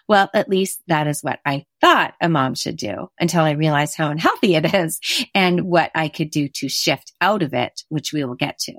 Well, 0.08 0.28
at 0.34 0.48
least 0.48 0.82
that 0.88 1.06
is 1.06 1.22
what 1.22 1.38
I 1.46 1.66
thought 1.80 2.14
a 2.20 2.28
mom 2.28 2.56
should 2.56 2.76
do 2.76 3.08
until 3.20 3.42
I 3.42 3.52
realized 3.52 3.96
how 3.96 4.10
unhealthy 4.10 4.56
it 4.56 4.74
is 4.74 4.98
and 5.36 5.66
what 5.66 5.92
I 5.94 6.08
could 6.08 6.30
do 6.30 6.48
to 6.48 6.68
shift 6.68 7.12
out 7.20 7.44
of 7.44 7.54
it, 7.54 7.84
which 7.90 8.12
we 8.12 8.24
will 8.24 8.34
get 8.34 8.58
to. 8.60 8.74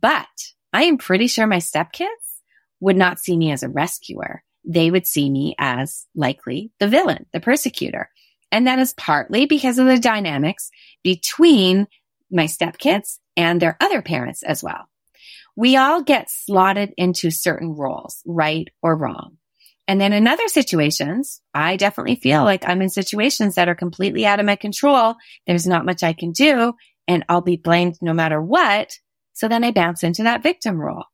But 0.00 0.28
I 0.72 0.84
am 0.84 0.98
pretty 0.98 1.26
sure 1.26 1.48
my 1.48 1.56
stepkids 1.56 2.06
would 2.78 2.96
not 2.96 3.18
see 3.18 3.36
me 3.36 3.50
as 3.50 3.64
a 3.64 3.68
rescuer 3.68 4.44
they 4.66 4.90
would 4.90 5.06
see 5.06 5.30
me 5.30 5.54
as 5.58 6.06
likely 6.14 6.72
the 6.80 6.88
villain, 6.88 7.26
the 7.32 7.40
persecutor. 7.40 8.10
And 8.52 8.66
that 8.66 8.78
is 8.78 8.94
partly 8.94 9.46
because 9.46 9.78
of 9.78 9.86
the 9.86 9.98
dynamics 9.98 10.70
between 11.02 11.86
my 12.30 12.44
stepkids 12.44 13.18
and 13.36 13.60
their 13.60 13.76
other 13.80 14.02
parents 14.02 14.42
as 14.42 14.62
well. 14.62 14.88
We 15.56 15.76
all 15.76 16.02
get 16.02 16.30
slotted 16.30 16.92
into 16.96 17.30
certain 17.30 17.74
roles, 17.74 18.22
right 18.26 18.68
or 18.82 18.96
wrong. 18.96 19.38
And 19.88 20.00
then 20.00 20.12
in 20.12 20.26
other 20.26 20.48
situations, 20.48 21.40
I 21.54 21.76
definitely 21.76 22.16
feel 22.16 22.42
like 22.42 22.68
I'm 22.68 22.82
in 22.82 22.90
situations 22.90 23.54
that 23.54 23.68
are 23.68 23.74
completely 23.74 24.26
out 24.26 24.40
of 24.40 24.46
my 24.46 24.56
control. 24.56 25.14
There's 25.46 25.66
not 25.66 25.86
much 25.86 26.02
I 26.02 26.12
can 26.12 26.32
do 26.32 26.74
and 27.06 27.24
I'll 27.28 27.40
be 27.40 27.56
blamed 27.56 27.96
no 28.02 28.12
matter 28.12 28.42
what. 28.42 28.98
So 29.32 29.48
then 29.48 29.62
I 29.64 29.70
bounce 29.70 30.02
into 30.02 30.24
that 30.24 30.42
victim 30.42 30.80
role. 30.80 31.04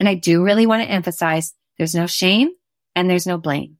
And 0.00 0.08
I 0.08 0.14
do 0.14 0.42
really 0.42 0.66
want 0.66 0.82
to 0.82 0.90
emphasize 0.90 1.54
there's 1.78 1.94
no 1.94 2.06
shame 2.06 2.50
and 2.94 3.08
there's 3.08 3.26
no 3.26 3.38
blame. 3.38 3.76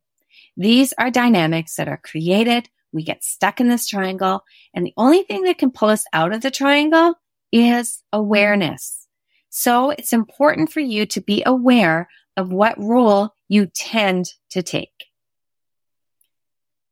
These 0.56 0.92
are 0.98 1.10
dynamics 1.10 1.76
that 1.76 1.88
are 1.88 2.00
created. 2.02 2.68
We 2.92 3.02
get 3.04 3.24
stuck 3.24 3.60
in 3.60 3.68
this 3.68 3.86
triangle 3.86 4.44
and 4.74 4.86
the 4.86 4.94
only 4.96 5.22
thing 5.22 5.42
that 5.42 5.58
can 5.58 5.70
pull 5.70 5.88
us 5.88 6.04
out 6.12 6.32
of 6.32 6.40
the 6.40 6.50
triangle 6.50 7.14
is 7.52 8.02
awareness. 8.12 9.06
So 9.50 9.90
it's 9.90 10.12
important 10.12 10.72
for 10.72 10.80
you 10.80 11.06
to 11.06 11.20
be 11.20 11.42
aware 11.44 12.08
of 12.36 12.52
what 12.52 12.82
role 12.82 13.34
you 13.48 13.66
tend 13.66 14.32
to 14.50 14.62
take. 14.62 15.06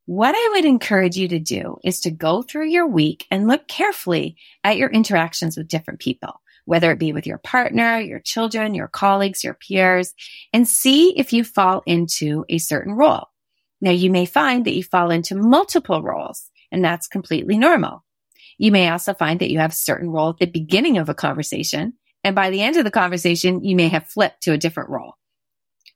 What 0.07 0.35
I 0.37 0.51
would 0.55 0.65
encourage 0.65 1.17
you 1.17 1.29
to 1.29 1.39
do 1.39 1.79
is 1.83 2.01
to 2.01 2.11
go 2.11 2.43
through 2.43 2.69
your 2.69 2.87
week 2.87 3.27
and 3.31 3.49
look 3.49 3.67
carefully 3.67 4.37
at 4.63 4.77
your 4.77 4.89
interactions 4.89 5.57
with 5.57 5.69
different 5.69 6.01
people 6.01 6.41
whether 6.67 6.91
it 6.91 6.99
be 6.99 7.13
with 7.13 7.27
your 7.27 7.39
partner, 7.39 7.99
your 7.99 8.21
children, 8.21 8.75
your 8.75 8.89
colleagues, 8.89 9.43
your 9.43 9.55
peers, 9.55 10.13
and 10.53 10.69
see 10.69 11.19
if 11.19 11.33
you 11.33 11.43
fall 11.43 11.83
into 11.87 12.45
a 12.49 12.59
certain 12.59 12.93
role. 12.93 13.29
Now 13.81 13.93
you 13.93 14.11
may 14.11 14.27
find 14.27 14.65
that 14.67 14.75
you 14.75 14.85
fall 14.85 15.11
into 15.11 15.35
multiple 15.35 16.03
roles 16.03 16.51
and 16.71 16.85
that's 16.85 17.07
completely 17.07 17.57
normal. 17.57 18.05
You 18.59 18.73
may 18.73 18.89
also 18.91 19.15
find 19.15 19.41
that 19.41 19.51
you 19.51 19.59
have 19.59 19.73
a 19.73 19.77
certain 19.77 20.11
role 20.11 20.31
at 20.31 20.39
the 20.39 20.47
beginning 20.47 20.99
of 20.99 21.09
a 21.09 21.15
conversation. 21.15 21.95
And 22.25 22.35
by 22.35 22.51
the 22.51 22.63
end 22.63 22.77
of 22.77 22.85
the 22.85 22.91
conversation, 22.91 23.63
you 23.63 23.77
may 23.77 23.89
have 23.89 24.07
flipped 24.07 24.43
to 24.43 24.53
a 24.53 24.59
different 24.59 24.91
role. 24.91 25.15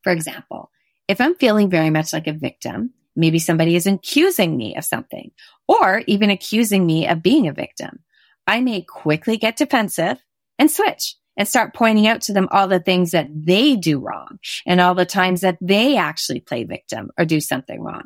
For 0.03 0.13
example, 0.13 0.71
if 1.09 1.21
I'm 1.21 1.35
feeling 1.35 1.71
very 1.71 1.91
much 1.91 2.13
like 2.13 2.27
a 2.27 2.33
victim, 2.33 2.93
maybe 3.17 3.39
somebody 3.39 3.75
is 3.75 3.87
accusing 3.87 4.57
me 4.57 4.77
of 4.77 4.85
something 4.85 5.33
or 5.67 6.03
even 6.07 6.31
accusing 6.31 6.87
me 6.87 7.09
of 7.09 7.23
being 7.23 7.49
a 7.49 7.53
victim. 7.53 8.01
I 8.47 8.61
may 8.61 8.83
quickly 8.83 9.37
get 9.37 9.57
defensive 9.57 10.23
and 10.61 10.71
switch 10.71 11.17
and 11.37 11.49
start 11.49 11.75
pointing 11.75 12.07
out 12.07 12.21
to 12.21 12.35
them 12.35 12.47
all 12.51 12.69
the 12.69 12.79
things 12.79 13.13
that 13.13 13.29
they 13.33 13.75
do 13.75 13.99
wrong 13.99 14.39
and 14.67 14.81
all 14.81 14.95
the 14.95 15.07
times 15.07 15.41
that 15.41 15.57
they 15.61 15.97
actually 15.97 16.41
play 16.41 16.65
victim 16.65 17.11
or 17.19 17.25
do 17.25 17.41
something 17.41 17.81
wrong. 17.83 18.03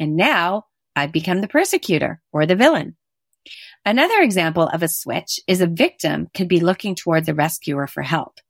And 0.00 0.16
now 0.16 0.64
I've 0.96 1.12
become 1.12 1.42
the 1.42 1.48
persecutor 1.48 2.22
or 2.32 2.46
the 2.46 2.56
villain. 2.56 2.96
Another 3.84 4.20
example 4.22 4.64
of 4.68 4.82
a 4.82 4.88
switch 4.88 5.38
is 5.46 5.60
a 5.60 5.66
victim 5.66 6.28
could 6.34 6.48
be 6.48 6.60
looking 6.60 6.94
toward 6.94 7.26
the 7.26 7.34
rescuer 7.34 7.86
for 7.86 8.02
help. 8.02 8.40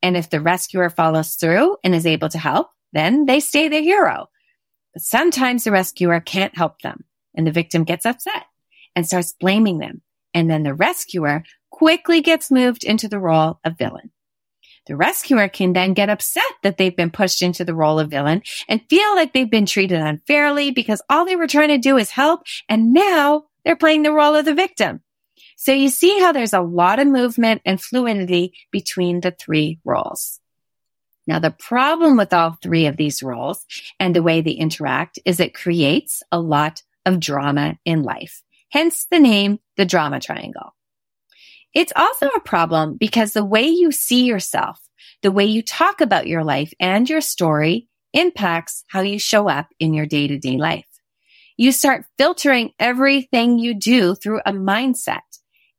And 0.00 0.16
if 0.16 0.30
the 0.30 0.40
rescuer 0.40 0.90
follows 0.90 1.34
through 1.34 1.76
and 1.82 1.94
is 1.94 2.06
able 2.06 2.28
to 2.28 2.38
help, 2.38 2.68
then 2.92 3.26
they 3.26 3.40
stay 3.40 3.68
the 3.68 3.80
hero. 3.80 4.28
But 4.94 5.02
sometimes 5.02 5.64
the 5.64 5.72
rescuer 5.72 6.20
can't 6.20 6.56
help 6.56 6.82
them 6.82 7.04
and 7.34 7.46
the 7.46 7.52
victim 7.52 7.82
gets 7.82 8.06
upset 8.06 8.44
and 8.94 9.06
starts 9.06 9.34
blaming 9.38 9.78
them. 9.78 10.02
And 10.34 10.48
then 10.48 10.62
the 10.62 10.74
rescuer 10.74 11.42
quickly 11.78 12.20
gets 12.20 12.50
moved 12.50 12.82
into 12.82 13.06
the 13.06 13.20
role 13.20 13.60
of 13.64 13.78
villain. 13.78 14.10
The 14.86 14.96
rescuer 14.96 15.48
can 15.48 15.74
then 15.74 15.94
get 15.94 16.10
upset 16.10 16.42
that 16.64 16.76
they've 16.76 16.96
been 16.96 17.12
pushed 17.12 17.40
into 17.40 17.64
the 17.64 17.74
role 17.74 18.00
of 18.00 18.10
villain 18.10 18.42
and 18.68 18.80
feel 18.90 19.14
like 19.14 19.32
they've 19.32 19.48
been 19.48 19.64
treated 19.64 20.00
unfairly 20.00 20.72
because 20.72 21.00
all 21.08 21.24
they 21.24 21.36
were 21.36 21.46
trying 21.46 21.68
to 21.68 21.78
do 21.78 21.96
is 21.96 22.10
help. 22.10 22.40
And 22.68 22.92
now 22.92 23.44
they're 23.64 23.76
playing 23.76 24.02
the 24.02 24.10
role 24.10 24.34
of 24.34 24.44
the 24.44 24.54
victim. 24.54 25.02
So 25.56 25.72
you 25.72 25.88
see 25.88 26.18
how 26.18 26.32
there's 26.32 26.52
a 26.52 26.60
lot 26.60 26.98
of 26.98 27.06
movement 27.06 27.62
and 27.64 27.80
fluidity 27.80 28.54
between 28.72 29.20
the 29.20 29.30
three 29.30 29.78
roles. 29.84 30.40
Now, 31.28 31.38
the 31.38 31.52
problem 31.52 32.16
with 32.16 32.32
all 32.32 32.58
three 32.60 32.86
of 32.86 32.96
these 32.96 33.22
roles 33.22 33.64
and 34.00 34.16
the 34.16 34.22
way 34.22 34.40
they 34.40 34.50
interact 34.50 35.20
is 35.24 35.38
it 35.38 35.54
creates 35.54 36.24
a 36.32 36.40
lot 36.40 36.82
of 37.06 37.20
drama 37.20 37.78
in 37.84 38.02
life. 38.02 38.42
Hence 38.70 39.06
the 39.08 39.20
name, 39.20 39.60
the 39.76 39.84
drama 39.84 40.18
triangle. 40.18 40.74
It's 41.78 41.92
also 41.94 42.26
a 42.26 42.40
problem 42.40 42.96
because 42.98 43.34
the 43.34 43.44
way 43.44 43.68
you 43.68 43.92
see 43.92 44.24
yourself, 44.24 44.80
the 45.22 45.30
way 45.30 45.44
you 45.44 45.62
talk 45.62 46.00
about 46.00 46.26
your 46.26 46.42
life 46.42 46.72
and 46.80 47.08
your 47.08 47.20
story 47.20 47.86
impacts 48.12 48.82
how 48.88 49.02
you 49.02 49.20
show 49.20 49.48
up 49.48 49.68
in 49.78 49.94
your 49.94 50.04
day 50.04 50.26
to 50.26 50.38
day 50.38 50.56
life. 50.56 50.88
You 51.56 51.70
start 51.70 52.04
filtering 52.18 52.72
everything 52.80 53.60
you 53.60 53.74
do 53.74 54.16
through 54.16 54.40
a 54.44 54.50
mindset. 54.50 55.20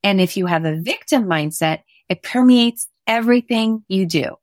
And 0.02 0.22
if 0.22 0.38
you 0.38 0.46
have 0.46 0.64
a 0.64 0.80
victim 0.80 1.26
mindset, 1.26 1.80
it 2.08 2.24
permeates 2.24 2.88
everything 3.06 3.84
you 3.90 4.06
do. 4.06 4.38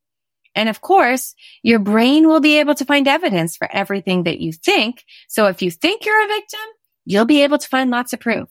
And 0.55 0.69
of 0.69 0.83
course, 0.83 1.35
your 1.63 1.79
brain 1.79 2.29
will 2.29 2.41
be 2.41 2.61
able 2.61 2.75
to 2.75 2.85
find 2.85 3.09
evidence 3.09 3.57
for 3.57 3.69
everything 3.73 4.25
that 4.25 4.41
you 4.41 4.53
think. 4.53 5.03
So 5.27 5.47
if 5.47 5.63
you 5.63 5.71
think 5.71 6.05
you're 6.05 6.23
a 6.23 6.29
victim, 6.29 6.61
you'll 7.07 7.25
be 7.25 7.45
able 7.45 7.57
to 7.57 7.69
find 7.69 7.91
lots 7.91 8.13
of 8.13 8.21
proof. 8.21 8.51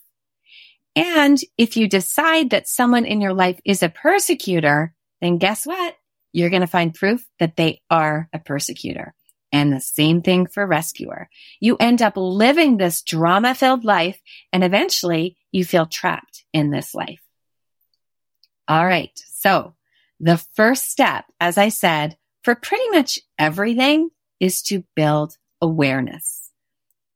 And 0.95 1.39
if 1.57 1.75
you 1.75 1.89
decide 1.89 2.51
that 2.51 2.67
someone 2.67 3.05
in 3.05 3.19
your 3.21 3.33
life 3.33 3.59
is 3.65 3.83
a 3.83 3.89
persecutor, 3.89 4.93
then 5.21 5.37
guess 5.37 5.65
what? 5.65 5.95
You're 6.31 6.49
going 6.49 6.61
to 6.61 6.67
find 6.67 6.93
proof 6.93 7.25
that 7.39 7.55
they 7.57 7.81
are 7.89 8.29
a 8.33 8.39
persecutor. 8.39 9.13
And 9.51 9.71
the 9.71 9.81
same 9.81 10.21
thing 10.21 10.47
for 10.47 10.65
rescuer. 10.65 11.29
You 11.59 11.77
end 11.77 12.01
up 12.01 12.13
living 12.17 12.77
this 12.77 13.01
drama 13.01 13.55
filled 13.55 13.85
life 13.85 14.19
and 14.51 14.63
eventually 14.63 15.37
you 15.51 15.63
feel 15.63 15.85
trapped 15.85 16.43
in 16.51 16.71
this 16.71 16.93
life. 16.93 17.21
All 18.67 18.85
right. 18.85 19.11
So 19.31 19.75
the 20.19 20.37
first 20.55 20.89
step, 20.89 21.25
as 21.39 21.57
I 21.57 21.69
said, 21.69 22.17
for 22.43 22.55
pretty 22.55 22.89
much 22.89 23.19
everything 23.37 24.09
is 24.39 24.61
to 24.63 24.83
build 24.95 25.37
awareness. 25.61 26.51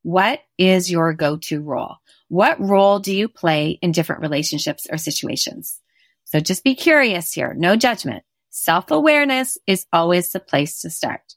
What 0.03 0.39
is 0.57 0.89
your 0.89 1.13
go-to 1.13 1.61
role? 1.61 1.97
What 2.29 2.59
role 2.59 2.99
do 2.99 3.13
you 3.13 3.27
play 3.27 3.79
in 3.81 3.91
different 3.91 4.21
relationships 4.21 4.87
or 4.89 4.97
situations? 4.97 5.81
So 6.25 6.39
just 6.39 6.63
be 6.63 6.75
curious 6.75 7.33
here. 7.33 7.55
No 7.55 7.75
judgment. 7.75 8.23
Self 8.51 8.91
awareness 8.91 9.57
is 9.65 9.87
always 9.91 10.31
the 10.31 10.39
place 10.39 10.81
to 10.81 10.91
start. 10.91 11.35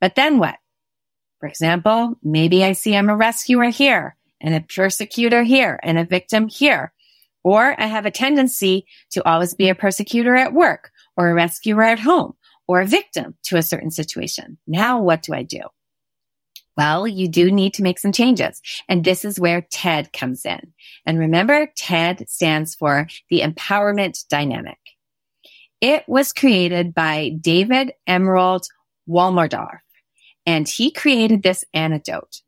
But 0.00 0.16
then 0.16 0.38
what? 0.38 0.56
For 1.38 1.48
example, 1.48 2.18
maybe 2.22 2.64
I 2.64 2.72
see 2.72 2.96
I'm 2.96 3.08
a 3.08 3.16
rescuer 3.16 3.70
here 3.70 4.16
and 4.40 4.52
a 4.54 4.60
persecutor 4.60 5.44
here 5.44 5.78
and 5.82 5.96
a 5.96 6.04
victim 6.04 6.48
here. 6.48 6.92
Or 7.44 7.80
I 7.80 7.86
have 7.86 8.06
a 8.06 8.10
tendency 8.10 8.86
to 9.12 9.24
always 9.28 9.54
be 9.54 9.68
a 9.68 9.76
persecutor 9.76 10.34
at 10.34 10.52
work 10.52 10.90
or 11.16 11.28
a 11.28 11.34
rescuer 11.34 11.84
at 11.84 12.00
home 12.00 12.34
or 12.66 12.80
a 12.80 12.86
victim 12.86 13.36
to 13.44 13.56
a 13.56 13.62
certain 13.62 13.92
situation. 13.92 14.58
Now 14.66 15.00
what 15.00 15.22
do 15.22 15.34
I 15.34 15.44
do? 15.44 15.60
Well, 16.76 17.06
you 17.06 17.28
do 17.28 17.50
need 17.50 17.74
to 17.74 17.82
make 17.82 17.98
some 17.98 18.12
changes. 18.12 18.60
And 18.88 19.04
this 19.04 19.24
is 19.24 19.40
where 19.40 19.66
TED 19.70 20.12
comes 20.12 20.44
in. 20.44 20.72
And 21.06 21.18
remember, 21.18 21.68
TED 21.76 22.28
stands 22.28 22.74
for 22.74 23.08
the 23.30 23.40
empowerment 23.40 24.26
dynamic. 24.28 24.78
It 25.80 26.04
was 26.06 26.32
created 26.32 26.94
by 26.94 27.32
David 27.40 27.92
Emerald 28.06 28.66
Womeldorff, 29.08 29.80
and 30.46 30.68
he 30.68 30.90
created 30.90 31.42
this 31.42 31.64
antidote, 31.74 32.40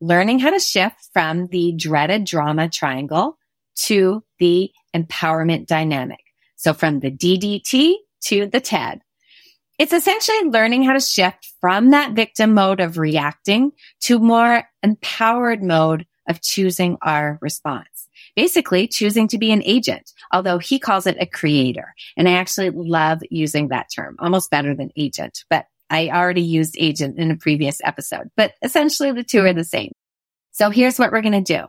learning 0.00 0.40
how 0.40 0.50
to 0.50 0.58
shift 0.58 1.08
from 1.12 1.46
the 1.48 1.72
dreaded 1.76 2.24
drama 2.24 2.68
triangle 2.68 3.38
to 3.86 4.22
the 4.38 4.70
empowerment 4.94 5.66
dynamic. 5.66 6.20
So 6.56 6.74
from 6.74 7.00
the 7.00 7.10
DDT 7.10 7.94
to 8.24 8.46
the 8.46 8.60
TED. 8.60 9.00
It's 9.78 9.92
essentially 9.92 10.50
learning 10.50 10.84
how 10.84 10.92
to 10.92 11.00
shift 11.00 11.52
from 11.60 11.90
that 11.90 12.12
victim 12.12 12.54
mode 12.54 12.80
of 12.80 12.96
reacting 12.96 13.72
to 14.02 14.18
more 14.20 14.64
empowered 14.82 15.62
mode 15.62 16.06
of 16.28 16.40
choosing 16.40 16.96
our 17.02 17.38
response. 17.40 18.08
Basically 18.36 18.86
choosing 18.86 19.28
to 19.28 19.38
be 19.38 19.52
an 19.52 19.62
agent, 19.64 20.12
although 20.32 20.58
he 20.58 20.78
calls 20.78 21.06
it 21.06 21.16
a 21.20 21.26
creator. 21.26 21.94
And 22.16 22.28
I 22.28 22.32
actually 22.32 22.70
love 22.70 23.20
using 23.30 23.68
that 23.68 23.88
term 23.94 24.16
almost 24.18 24.50
better 24.50 24.74
than 24.74 24.90
agent, 24.96 25.44
but 25.50 25.66
I 25.90 26.08
already 26.08 26.42
used 26.42 26.76
agent 26.78 27.18
in 27.18 27.30
a 27.30 27.36
previous 27.36 27.80
episode, 27.84 28.30
but 28.36 28.54
essentially 28.62 29.12
the 29.12 29.22
two 29.22 29.44
are 29.44 29.52
the 29.52 29.64
same. 29.64 29.92
So 30.52 30.70
here's 30.70 30.98
what 30.98 31.12
we're 31.12 31.20
going 31.20 31.44
to 31.44 31.58
do. 31.58 31.66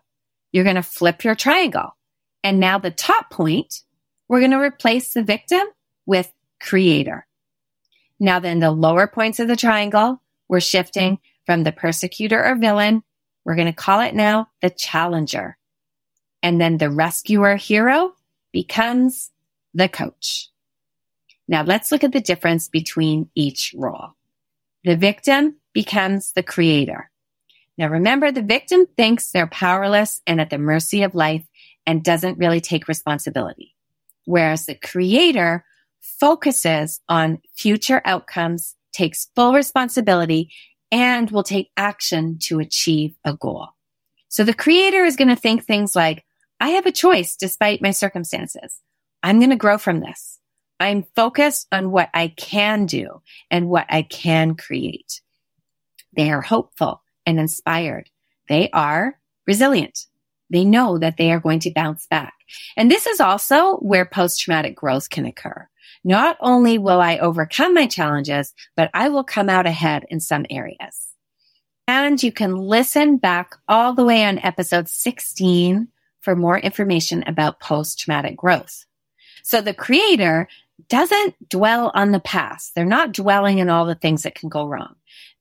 You're 0.51 0.63
going 0.63 0.75
to 0.77 0.83
flip 0.83 1.23
your 1.23 1.35
triangle. 1.35 1.95
And 2.43 2.59
now 2.59 2.77
the 2.77 2.91
top 2.91 3.29
point, 3.31 3.81
we're 4.27 4.39
going 4.39 4.51
to 4.51 4.59
replace 4.59 5.13
the 5.13 5.23
victim 5.23 5.65
with 6.05 6.31
creator. 6.61 7.25
Now 8.19 8.39
then 8.39 8.59
the 8.59 8.71
lower 8.71 9.07
points 9.07 9.39
of 9.39 9.47
the 9.47 9.55
triangle, 9.55 10.21
we're 10.47 10.59
shifting 10.59 11.15
mm-hmm. 11.15 11.45
from 11.45 11.63
the 11.63 11.71
persecutor 11.71 12.43
or 12.43 12.55
villain. 12.55 13.03
We're 13.43 13.55
going 13.55 13.67
to 13.67 13.73
call 13.73 14.01
it 14.01 14.15
now 14.15 14.49
the 14.61 14.69
challenger. 14.69 15.57
And 16.41 16.59
then 16.59 16.77
the 16.77 16.89
rescuer 16.89 17.55
hero 17.55 18.13
becomes 18.51 19.31
the 19.73 19.89
coach. 19.89 20.49
Now 21.47 21.63
let's 21.63 21.91
look 21.91 22.03
at 22.03 22.11
the 22.11 22.21
difference 22.21 22.67
between 22.67 23.29
each 23.35 23.73
role. 23.77 24.11
The 24.83 24.95
victim 24.95 25.57
becomes 25.73 26.31
the 26.31 26.43
creator. 26.43 27.11
Now 27.77 27.87
remember, 27.87 28.31
the 28.31 28.41
victim 28.41 28.85
thinks 28.95 29.31
they're 29.31 29.47
powerless 29.47 30.21
and 30.25 30.39
at 30.39 30.49
the 30.49 30.57
mercy 30.57 31.03
of 31.03 31.13
life 31.13 31.45
and 31.85 32.03
doesn't 32.03 32.37
really 32.37 32.61
take 32.61 32.87
responsibility. 32.87 33.75
Whereas 34.25 34.65
the 34.65 34.75
creator 34.75 35.65
focuses 36.19 37.01
on 37.09 37.39
future 37.55 38.01
outcomes, 38.05 38.75
takes 38.93 39.27
full 39.35 39.53
responsibility, 39.53 40.51
and 40.91 41.31
will 41.31 41.43
take 41.43 41.71
action 41.75 42.37
to 42.39 42.59
achieve 42.59 43.15
a 43.25 43.33
goal. 43.33 43.69
So 44.29 44.43
the 44.43 44.53
creator 44.53 45.03
is 45.03 45.15
going 45.15 45.29
to 45.29 45.35
think 45.35 45.63
things 45.63 45.95
like, 45.95 46.23
I 46.59 46.69
have 46.69 46.85
a 46.85 46.91
choice 46.91 47.35
despite 47.35 47.81
my 47.81 47.91
circumstances. 47.91 48.81
I'm 49.23 49.39
going 49.39 49.49
to 49.49 49.55
grow 49.55 49.77
from 49.77 49.99
this. 49.99 50.39
I'm 50.79 51.03
focused 51.15 51.67
on 51.71 51.91
what 51.91 52.09
I 52.13 52.29
can 52.29 52.85
do 52.85 53.21
and 53.49 53.69
what 53.69 53.85
I 53.89 54.03
can 54.03 54.55
create. 54.55 55.21
They 56.15 56.31
are 56.31 56.41
hopeful 56.41 57.01
and 57.25 57.39
inspired. 57.39 58.09
They 58.47 58.69
are 58.71 59.19
resilient. 59.47 60.05
They 60.49 60.63
know 60.63 60.97
that 60.97 61.17
they 61.17 61.31
are 61.31 61.39
going 61.39 61.59
to 61.61 61.71
bounce 61.71 62.05
back. 62.07 62.33
And 62.77 62.91
this 62.91 63.07
is 63.07 63.19
also 63.19 63.77
where 63.77 64.05
post 64.05 64.39
traumatic 64.39 64.75
growth 64.75 65.09
can 65.09 65.25
occur. 65.25 65.67
Not 66.07 66.37
only 66.39 66.77
will 66.77 67.01
I 67.01 67.17
overcome 67.17 67.73
my 67.73 67.87
challenges, 67.87 68.53
but 68.77 68.91
I 68.93 69.09
will 69.09 69.23
come 69.23 69.49
out 69.49 69.65
ahead 69.65 70.05
in 70.09 70.19
some 70.19 70.45
areas. 70.51 71.15
And 71.87 72.21
you 72.21 72.31
can 72.31 72.55
listen 72.55 73.17
back 73.17 73.55
all 73.67 73.95
the 73.95 74.05
way 74.05 74.23
on 74.23 74.37
episode 74.37 74.87
16 74.87 75.87
for 76.21 76.35
more 76.35 76.59
information 76.59 77.23
about 77.25 77.59
post 77.59 77.99
traumatic 77.99 78.37
growth. 78.37 78.85
So 79.43 79.61
the 79.61 79.73
creator 79.73 80.47
doesn't 80.89 81.49
dwell 81.49 81.91
on 81.95 82.11
the 82.11 82.19
past. 82.19 82.75
They're 82.75 82.85
not 82.85 83.11
dwelling 83.11 83.57
in 83.57 83.69
all 83.69 83.85
the 83.85 83.95
things 83.95 84.23
that 84.23 84.35
can 84.35 84.49
go 84.49 84.67
wrong. 84.67 84.95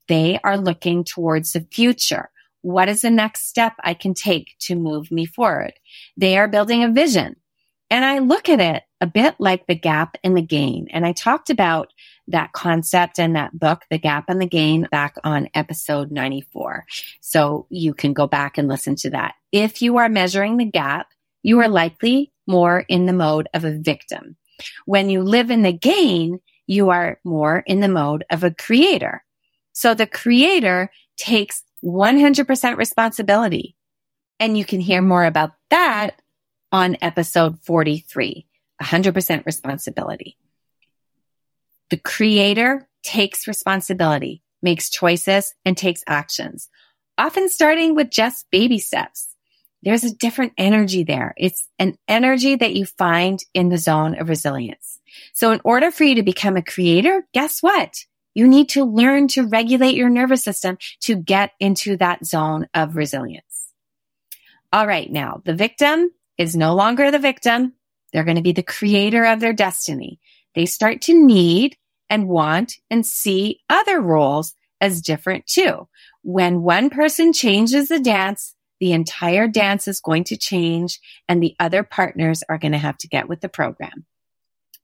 They 0.09 0.41
are 0.45 0.57
looking 0.57 1.05
towards 1.05 1.53
the 1.53 1.67
future. 1.71 2.31
What 2.63 2.89
is 2.89 3.03
the 3.03 3.11
next 3.11 3.49
step 3.49 3.75
I 3.81 3.93
can 3.93 4.15
take 4.15 4.57
to 4.61 4.77
move 4.77 5.11
me 5.11 5.27
forward? 5.27 5.75
They 6.17 6.39
are 6.39 6.49
building 6.49 6.83
a 6.83 6.91
vision. 6.91 7.37
And 7.91 8.05
I 8.05 8.19
look 8.19 8.49
at 8.49 8.61
it 8.61 8.83
a 9.01 9.07
bit 9.07 9.35
like 9.39 9.67
the 9.67 9.75
gap 9.75 10.17
and 10.25 10.37
the 10.37 10.43
gain. 10.43 10.89
And 10.91 11.05
I 11.05 11.13
talked 11.13 11.51
about 11.51 11.93
that 12.29 12.53
concept 12.53 13.19
and 13.19 13.37
that 13.37 13.59
book, 13.59 13.83
The 13.91 13.99
Gap 13.99 14.25
and 14.29 14.41
the 14.41 14.47
Gain, 14.47 14.89
back 14.91 15.17
on 15.25 15.49
episode 15.55 16.11
94. 16.11 16.87
So 17.21 17.67
you 17.69 17.93
can 17.93 18.15
go 18.15 18.27
back 18.27 18.57
and 18.57 18.67
listen 18.67 18.97
to 18.97 19.11
that. 19.11 19.35
If 19.53 19.83
you 19.83 19.99
are 19.99 20.09
measuring 20.09 20.57
the 20.57 20.65
gap, 20.65 21.09
you 21.43 21.61
are 21.61 21.69
likely 21.69 22.33
more 22.47 22.85
in 22.89 23.07
the 23.07 23.13
mode 23.13 23.49
of 23.53 23.65
a 23.65 23.79
victim. 23.79 24.37
When 24.87 25.11
you 25.11 25.23
live 25.23 25.51
in 25.51 25.63
the 25.63 25.73
gain, 25.73 26.41
you 26.67 26.89
are 26.91 27.21
more 27.25 27.63
in 27.67 27.81
the 27.81 27.89
mode 27.89 28.25
of 28.31 28.43
a 28.43 28.51
creator. 28.51 29.23
So 29.73 29.93
the 29.93 30.07
creator 30.07 30.91
takes 31.19 31.63
100% 31.85 32.77
responsibility. 32.77 33.77
And 34.41 34.57
you 34.57 34.65
can 34.65 34.81
hear 34.81 35.03
more 35.03 35.25
about 35.25 35.53
that 35.71 36.21
on 36.75 36.97
episode 37.01 37.57
43, 37.61 38.45
100% 38.83 39.47
responsibility. 39.47 40.37
The 41.91 41.99
creator 41.99 42.89
takes 43.05 43.47
responsibility, 43.47 44.43
makes 44.61 44.91
choices 44.91 45.55
and 45.65 45.77
takes 45.77 46.03
actions, 46.09 46.69
often 47.17 47.49
starting 47.49 47.95
with 47.95 48.11
just 48.11 48.51
baby 48.51 48.81
steps. 48.81 49.37
There's 49.85 50.03
a 50.03 50.17
different 50.17 50.55
energy 50.59 51.05
there. 51.05 51.35
It's 51.37 51.69
an 51.79 51.97
energy 52.09 52.57
that 52.57 52.75
you 52.75 52.87
find 52.87 53.39
in 53.55 53.69
the 53.69 53.79
zone 53.79 54.19
of 54.19 54.29
resilience. 54.29 54.99
So 55.33 55.53
in 55.53 55.61
order 55.63 55.93
for 55.93 56.03
you 56.03 56.17
to 56.17 56.25
become 56.25 56.57
a 56.57 56.63
creator, 56.63 57.25
guess 57.33 57.63
what? 57.63 57.95
You 58.35 58.49
need 58.49 58.71
to 58.71 58.85
learn 58.85 59.29
to 59.29 59.47
regulate 59.47 59.95
your 59.95 60.11
nervous 60.11 60.43
system 60.43 60.79
to 61.03 61.15
get 61.15 61.53
into 61.61 61.97
that 61.99 62.27
zone 62.27 62.67
of 62.75 62.97
resilience. 62.97 63.73
All 64.73 64.89
right. 64.89 65.09
Now 65.09 65.41
the 65.45 65.55
victim 65.55 66.11
is 66.39 66.57
no 66.57 66.75
longer 66.75 67.11
the 67.11 67.19
victim. 67.19 67.75
They're 68.13 68.25
going 68.25 68.37
to 68.37 68.43
be 68.43 68.53
the 68.53 68.63
creator 68.63 69.25
of 69.25 69.41
their 69.41 69.53
destiny. 69.53 70.21
They 70.55 70.67
start 70.67 71.03
to 71.03 71.27
need 71.27 71.77
and 72.09 72.29
want 72.29 72.75
and 72.91 73.05
see 73.05 73.61
other 73.69 74.01
roles 74.01 74.55
as 74.81 75.03
different 75.03 75.47
too. 75.47 75.89
When 76.23 76.63
one 76.63 76.91
person 76.91 77.33
changes 77.33 77.89
the 77.89 78.01
dance, 78.01 78.55
the 78.81 78.93
entire 78.93 79.49
dance 79.49 79.89
is 79.89 80.01
going 80.01 80.25
to 80.25 80.37
change 80.37 81.01
and 81.29 81.43
the 81.43 81.57
other 81.59 81.83
partners 81.83 82.43
are 82.49 82.59
going 82.59 82.73
to 82.73 82.79
have 82.79 82.99
to 82.99 83.09
get 83.09 83.29
with 83.29 83.41
the 83.41 83.49
program. 83.49 84.05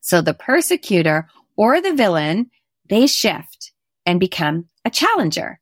So 0.00 0.22
the 0.22 0.34
persecutor 0.34 1.28
or 1.56 1.80
the 1.80 1.94
villain, 1.94 2.50
they 2.88 3.06
shift 3.06 3.72
and 4.06 4.18
become 4.18 4.68
a 4.84 4.90
challenger, 4.90 5.60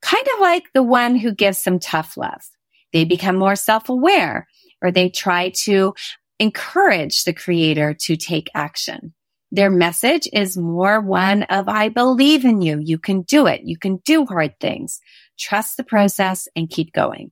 kind 0.00 0.26
of 0.34 0.40
like 0.40 0.64
the 0.72 0.82
one 0.82 1.16
who 1.16 1.32
gives 1.32 1.58
some 1.58 1.78
tough 1.78 2.16
love. 2.16 2.42
They 2.92 3.04
become 3.04 3.36
more 3.36 3.56
self-aware 3.56 4.46
or 4.84 4.92
they 4.92 5.08
try 5.08 5.48
to 5.48 5.94
encourage 6.38 7.24
the 7.24 7.32
creator 7.32 7.94
to 7.94 8.16
take 8.16 8.50
action. 8.54 9.14
Their 9.50 9.70
message 9.70 10.28
is 10.32 10.56
more 10.56 11.00
one 11.00 11.44
of, 11.44 11.68
I 11.68 11.88
believe 11.88 12.44
in 12.44 12.60
you. 12.60 12.80
You 12.80 12.98
can 12.98 13.22
do 13.22 13.46
it. 13.46 13.62
You 13.64 13.78
can 13.78 13.96
do 14.04 14.26
hard 14.26 14.60
things. 14.60 15.00
Trust 15.38 15.76
the 15.76 15.84
process 15.84 16.48
and 16.54 16.68
keep 16.68 16.92
going. 16.92 17.30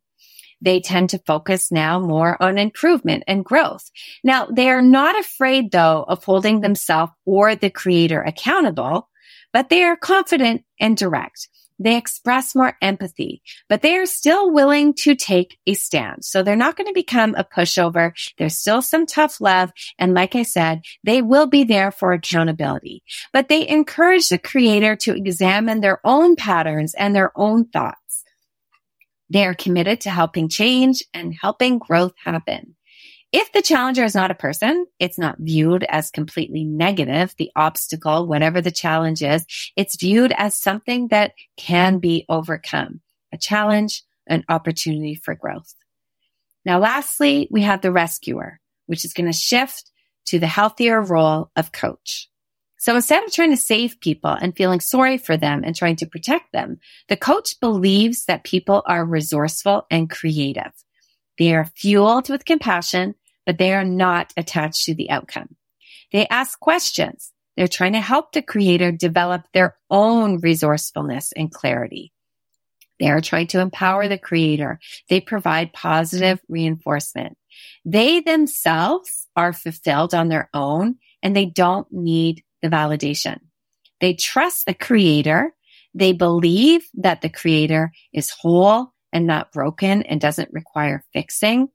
They 0.61 0.81
tend 0.81 1.11
to 1.11 1.23
focus 1.27 1.73
now 1.73 1.99
more 1.99 2.41
on 2.41 2.57
improvement 2.57 3.25
and 3.27 3.45
growth. 3.45 3.91
Now, 4.23 4.47
they 4.47 4.71
are 4.71 4.83
not 4.83 5.19
afraid 5.19 5.73
though 5.73 6.05
of 6.07 6.23
holding 6.23 6.61
themselves 6.61 7.13
or 7.27 7.57
the 7.57 7.71
creator 7.71 8.23
accountable, 8.23 9.09
but 9.53 9.69
they 9.69 9.83
are 9.83 9.97
confident 9.97 10.63
and 10.81 10.97
direct. 10.97 11.49
They 11.79 11.97
express 11.97 12.55
more 12.55 12.77
empathy, 12.81 13.43
but 13.69 13.83
they 13.83 13.97
are 13.97 14.07
still 14.07 14.51
willing 14.51 14.95
to 14.95 15.15
take 15.15 15.59
a 15.67 15.75
stand. 15.75 16.25
So 16.25 16.43
they're 16.43 16.57
not 16.57 16.77
going 16.77 16.87
to 16.87 16.93
become 16.93 17.35
a 17.35 17.45
pushover. 17.45 18.13
There's 18.39 18.57
still 18.57 18.83
some 18.83 19.07
tough 19.07 19.41
love. 19.41 19.73
And 19.99 20.15
like 20.15 20.35
I 20.35 20.43
said, 20.43 20.83
they 21.05 21.23
will 21.23 21.47
be 21.47 21.65
there 21.65 21.91
for 21.91 22.13
accountability, 22.13 23.03
but 23.33 23.49
they 23.49 23.69
encourage 23.69 24.29
the 24.29 24.39
creator 24.39 24.97
to 24.97 25.15
examine 25.15 25.81
their 25.81 26.01
own 26.05 26.37
patterns 26.37 26.95
and 26.95 27.15
their 27.15 27.33
own 27.37 27.67
thoughts. 27.67 28.25
They 29.31 29.47
are 29.47 29.55
committed 29.55 30.03
to 30.03 30.11
helping 30.11 30.49
change 30.49 31.03
and 31.15 31.35
helping 31.35 31.79
growth 31.79 32.13
happen. 32.23 32.77
If 33.33 33.51
the 33.53 33.63
challenger 33.63 34.05
is 34.05 34.15
not 34.15 34.31
a 34.31 34.35
person, 34.35 34.87
it's 34.99 35.19
not 35.19 35.39
viewed 35.39 35.85
as 35.85 36.11
completely 36.11 36.65
negative. 36.65 37.35
The 37.39 37.51
obstacle, 37.57 38.27
whatever 38.27 38.61
the 38.61 38.71
challenge 38.71 39.23
is, 39.23 39.47
it's 39.75 39.97
viewed 39.97 40.33
as 40.37 40.55
something 40.55 41.09
that 41.09 41.33
can 41.57 41.99
be 41.99 42.27
overcome, 42.29 43.01
a 43.33 43.39
challenge, 43.39 44.03
an 44.27 44.45
opportunity 44.51 45.15
for 45.15 45.35
growth. 45.35 45.75
Now, 46.67 46.79
lastly, 46.79 47.49
we 47.51 47.63
have 47.63 47.81
the 47.81 47.91
rescuer, 47.91 48.61
which 48.85 49.03
is 49.05 49.15
going 49.15 49.33
to 49.33 49.37
shift 49.37 49.91
to 50.27 50.39
the 50.39 50.47
healthier 50.47 51.01
role 51.01 51.51
of 51.57 51.73
coach. 51.73 52.29
So 52.77 52.95
instead 52.97 53.25
of 53.25 53.33
trying 53.33 53.51
to 53.51 53.57
save 53.57 54.01
people 54.01 54.31
and 54.31 54.55
feeling 54.55 54.81
sorry 54.81 55.17
for 55.17 55.39
them 55.39 55.63
and 55.65 55.75
trying 55.75 55.97
to 55.97 56.07
protect 56.07 56.53
them, 56.53 56.81
the 57.09 57.17
coach 57.17 57.59
believes 57.61 58.27
that 58.27 58.45
people 58.45 58.83
are 58.87 59.05
resourceful 59.05 59.87
and 59.91 60.11
creative. 60.11 60.73
They 61.39 61.55
are 61.55 61.71
fueled 61.77 62.29
with 62.29 62.45
compassion 62.45 63.15
but 63.47 63.59
they 63.59 63.73
are 63.73 63.85
not 63.85 64.33
attached 64.37 64.85
to 64.85 64.95
the 64.95 65.11
outcome. 65.11 65.57
They 66.13 66.27
ask 66.29 66.59
questions. 66.61 67.33
They're 67.57 67.69
trying 67.69 67.93
to 67.93 68.01
help 68.01 68.33
the 68.33 68.43
creator 68.43 68.93
develop 68.93 69.43
their 69.53 69.77
own 69.91 70.41
resourcefulness 70.41 71.33
and 71.33 71.51
clarity. 71.51 72.13
They 72.99 73.11
are 73.11 73.21
trying 73.21 73.49
to 73.49 73.61
empower 73.61 74.09
the 74.09 74.19
creator. 74.19 74.79
They 75.09 75.21
provide 75.21 75.73
positive 75.73 76.41
reinforcement. 76.49 77.37
They 77.85 78.21
themselves 78.21 79.27
are 79.35 79.53
fulfilled 79.53 80.15
on 80.15 80.29
their 80.29 80.49
own 80.55 80.97
and 81.23 81.35
they 81.35 81.47
don't 81.47 81.91
need 81.93 82.45
the 82.63 82.69
validation. 82.69 83.41
They 84.01 84.15
trust 84.15 84.67
the 84.67 84.75
creator. 84.75 85.53
They 85.95 86.13
believe 86.13 86.85
that 86.95 87.23
the 87.23 87.29
creator 87.29 87.93
is 88.13 88.31
whole 88.31 88.93
and 89.13 89.27
not 89.27 89.53
broken 89.53 90.03
and 90.03 90.21
doesn't 90.21 90.53
require 90.53 91.05
fixing. 91.13 91.69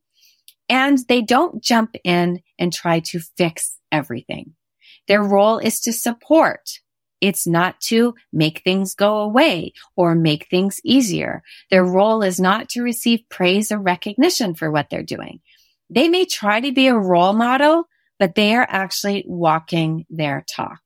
And 0.68 0.98
they 1.08 1.22
don't 1.22 1.62
jump 1.62 1.96
in 2.04 2.42
and 2.58 2.72
try 2.72 3.00
to 3.00 3.20
fix 3.20 3.78
everything. 3.90 4.54
Their 5.06 5.22
role 5.22 5.58
is 5.58 5.80
to 5.80 5.92
support. 5.92 6.80
It's 7.20 7.46
not 7.46 7.80
to 7.82 8.14
make 8.32 8.62
things 8.62 8.94
go 8.94 9.18
away 9.18 9.72
or 9.96 10.14
make 10.14 10.48
things 10.48 10.80
easier. 10.84 11.42
Their 11.70 11.84
role 11.84 12.22
is 12.22 12.38
not 12.38 12.68
to 12.70 12.82
receive 12.82 13.28
praise 13.28 13.72
or 13.72 13.78
recognition 13.78 14.54
for 14.54 14.70
what 14.70 14.88
they're 14.90 15.02
doing. 15.02 15.40
They 15.90 16.08
may 16.08 16.26
try 16.26 16.60
to 16.60 16.70
be 16.70 16.86
a 16.86 16.96
role 16.96 17.32
model, 17.32 17.84
but 18.18 18.34
they 18.34 18.54
are 18.54 18.66
actually 18.68 19.24
walking 19.26 20.04
their 20.10 20.44
talk. 20.48 20.80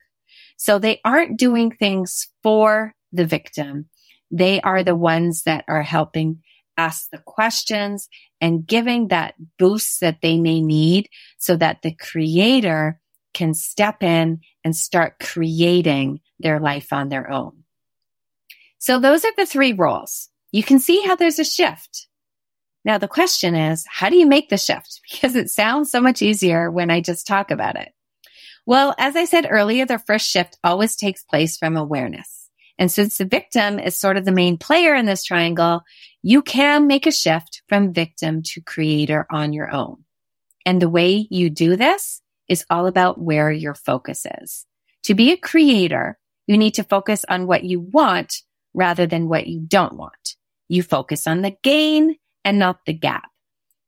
So 0.56 0.78
they 0.78 1.00
aren't 1.04 1.38
doing 1.38 1.72
things 1.72 2.28
for 2.42 2.94
the 3.10 3.26
victim. 3.26 3.88
They 4.30 4.60
are 4.60 4.84
the 4.84 4.96
ones 4.96 5.42
that 5.42 5.64
are 5.68 5.82
helping 5.82 6.42
ask 6.76 7.10
the 7.10 7.18
questions 7.18 8.08
and 8.40 8.66
giving 8.66 9.08
that 9.08 9.34
boost 9.58 10.00
that 10.00 10.20
they 10.22 10.38
may 10.38 10.60
need 10.60 11.08
so 11.38 11.56
that 11.56 11.82
the 11.82 11.94
creator 11.94 13.00
can 13.34 13.54
step 13.54 14.02
in 14.02 14.40
and 14.64 14.76
start 14.76 15.18
creating 15.20 16.20
their 16.38 16.60
life 16.60 16.92
on 16.92 17.08
their 17.08 17.30
own. 17.30 17.64
So 18.78 18.98
those 18.98 19.24
are 19.24 19.32
the 19.36 19.46
three 19.46 19.72
roles. 19.72 20.28
You 20.50 20.62
can 20.62 20.80
see 20.80 21.02
how 21.02 21.16
there's 21.16 21.38
a 21.38 21.44
shift. 21.44 22.08
Now 22.84 22.98
the 22.98 23.08
question 23.08 23.54
is, 23.54 23.84
how 23.88 24.10
do 24.10 24.16
you 24.16 24.26
make 24.26 24.48
the 24.48 24.58
shift? 24.58 25.00
Because 25.10 25.36
it 25.36 25.50
sounds 25.50 25.90
so 25.90 26.00
much 26.00 26.22
easier 26.22 26.70
when 26.70 26.90
I 26.90 27.00
just 27.00 27.26
talk 27.26 27.50
about 27.50 27.76
it. 27.76 27.92
Well, 28.66 28.94
as 28.98 29.16
I 29.16 29.24
said 29.24 29.46
earlier, 29.48 29.86
the 29.86 29.98
first 29.98 30.28
shift 30.28 30.58
always 30.62 30.96
takes 30.96 31.24
place 31.24 31.56
from 31.56 31.76
awareness. 31.76 32.41
And 32.78 32.90
since 32.90 33.18
the 33.18 33.24
victim 33.24 33.78
is 33.78 33.98
sort 33.98 34.16
of 34.16 34.24
the 34.24 34.32
main 34.32 34.58
player 34.58 34.94
in 34.94 35.06
this 35.06 35.24
triangle, 35.24 35.82
you 36.22 36.42
can 36.42 36.86
make 36.86 37.06
a 37.06 37.12
shift 37.12 37.62
from 37.68 37.92
victim 37.92 38.42
to 38.42 38.60
creator 38.60 39.26
on 39.30 39.52
your 39.52 39.72
own. 39.72 40.04
And 40.64 40.80
the 40.80 40.88
way 40.88 41.26
you 41.30 41.50
do 41.50 41.76
this 41.76 42.22
is 42.48 42.64
all 42.70 42.86
about 42.86 43.20
where 43.20 43.50
your 43.50 43.74
focus 43.74 44.26
is. 44.40 44.66
To 45.04 45.14
be 45.14 45.32
a 45.32 45.36
creator, 45.36 46.18
you 46.46 46.56
need 46.56 46.74
to 46.74 46.84
focus 46.84 47.24
on 47.28 47.46
what 47.46 47.64
you 47.64 47.80
want 47.80 48.42
rather 48.74 49.06
than 49.06 49.28
what 49.28 49.46
you 49.46 49.60
don't 49.60 49.96
want. 49.96 50.36
You 50.68 50.82
focus 50.82 51.26
on 51.26 51.42
the 51.42 51.56
gain 51.62 52.16
and 52.44 52.58
not 52.58 52.84
the 52.86 52.92
gap. 52.92 53.28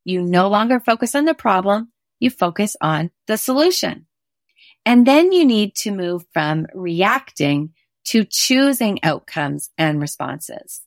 You 0.03 0.21
no 0.21 0.47
longer 0.49 0.79
focus 0.79 1.15
on 1.15 1.25
the 1.25 1.33
problem. 1.33 1.91
You 2.19 2.29
focus 2.29 2.75
on 2.79 3.11
the 3.27 3.37
solution. 3.37 4.07
And 4.85 5.05
then 5.05 5.31
you 5.31 5.45
need 5.45 5.75
to 5.77 5.91
move 5.91 6.25
from 6.31 6.67
reacting 6.73 7.73
to 8.05 8.23
choosing 8.23 9.03
outcomes 9.03 9.69
and 9.77 9.99
responses. 9.99 10.81